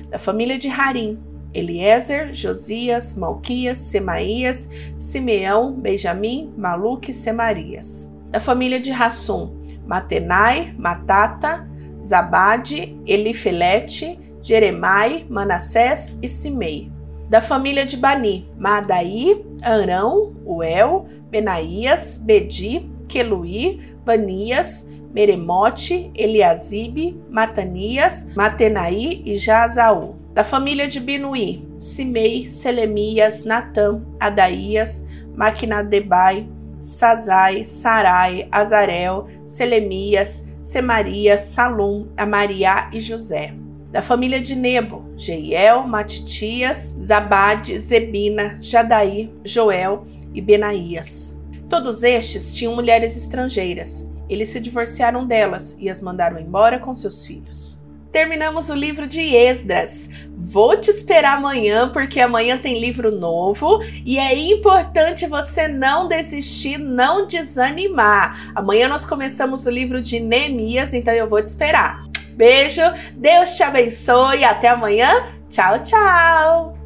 Da 0.09 0.17
família 0.17 0.57
de 0.57 0.69
Harim, 0.69 1.19
Eliezer, 1.53 2.33
Josias, 2.33 3.15
Malquias, 3.15 3.77
Semaías, 3.77 4.69
Simeão, 4.97 5.73
Benjamim, 5.73 6.53
Maluque 6.57 7.11
e 7.11 7.13
Semarias. 7.13 8.13
Da 8.29 8.39
família 8.39 8.79
de 8.79 8.91
Rassum, 8.91 9.63
Matenai, 9.85 10.75
Matata, 10.77 11.67
Zabade, 12.03 12.95
Elifelete, 13.05 14.19
Jeremai, 14.41 15.25
Manassés 15.29 16.19
e 16.21 16.27
Simei. 16.27 16.94
Da 17.29 17.41
família 17.41 17.85
de 17.85 17.97
Bani, 17.97 18.47
Madaí, 18.57 19.43
Arão, 19.61 20.35
Uel, 20.45 21.07
Benaías, 21.29 22.17
Bedi, 22.17 22.89
Queluí, 23.07 23.81
Banias, 24.05 24.87
Meremote, 25.11 26.11
Eliasibe, 26.13 27.17
Matanias, 27.29 28.27
Matenaí 28.35 29.23
e 29.25 29.37
Jazaú. 29.37 30.15
Da 30.33 30.43
família 30.43 30.87
de 30.87 30.99
Binuí, 30.99 31.65
Simei, 31.79 32.47
Selemias, 32.47 33.45
Natã, 33.45 34.01
Adaías, 34.19 35.07
Maquinadebai, 35.33 36.49
Sazai, 36.81 37.63
Sarai, 37.63 38.47
Azarel, 38.51 39.25
Selemias, 39.47 40.45
Semarias, 40.61 41.39
Salum, 41.41 42.09
Amariá 42.17 42.89
e 42.91 42.99
José. 42.99 43.64
Da 43.95 44.01
família 44.01 44.41
de 44.41 44.55
Nebo, 44.55 45.05
Jeiel, 45.15 45.87
Matitias, 45.87 46.97
Zabade, 47.01 47.79
Zebina, 47.79 48.57
Jadaí, 48.59 49.33
Joel 49.41 50.05
e 50.33 50.41
Benaías. 50.41 51.41
Todos 51.69 52.03
estes 52.03 52.53
tinham 52.53 52.75
mulheres 52.75 53.15
estrangeiras. 53.15 54.11
Eles 54.27 54.49
se 54.49 54.59
divorciaram 54.59 55.25
delas 55.25 55.77
e 55.79 55.89
as 55.89 56.01
mandaram 56.01 56.37
embora 56.37 56.77
com 56.77 56.93
seus 56.93 57.25
filhos. 57.25 57.81
Terminamos 58.11 58.69
o 58.69 58.75
livro 58.75 59.07
de 59.07 59.33
Esdras. 59.33 60.09
Vou 60.35 60.75
te 60.75 60.91
esperar 60.91 61.37
amanhã, 61.37 61.87
porque 61.87 62.19
amanhã 62.19 62.57
tem 62.57 62.81
livro 62.81 63.17
novo 63.17 63.79
e 64.05 64.19
é 64.19 64.37
importante 64.37 65.25
você 65.25 65.69
não 65.69 66.09
desistir, 66.09 66.77
não 66.77 67.25
desanimar. 67.25 68.51
Amanhã 68.53 68.89
nós 68.89 69.05
começamos 69.05 69.65
o 69.65 69.71
livro 69.71 70.01
de 70.01 70.19
Neemias, 70.19 70.93
então 70.93 71.13
eu 71.13 71.29
vou 71.29 71.41
te 71.41 71.47
esperar. 71.47 72.03
Beijo, 72.35 72.81
Deus 73.13 73.55
te 73.55 73.63
abençoe 73.63 74.39
e 74.39 74.43
até 74.43 74.69
amanhã. 74.69 75.25
Tchau, 75.49 75.79
tchau! 75.79 76.84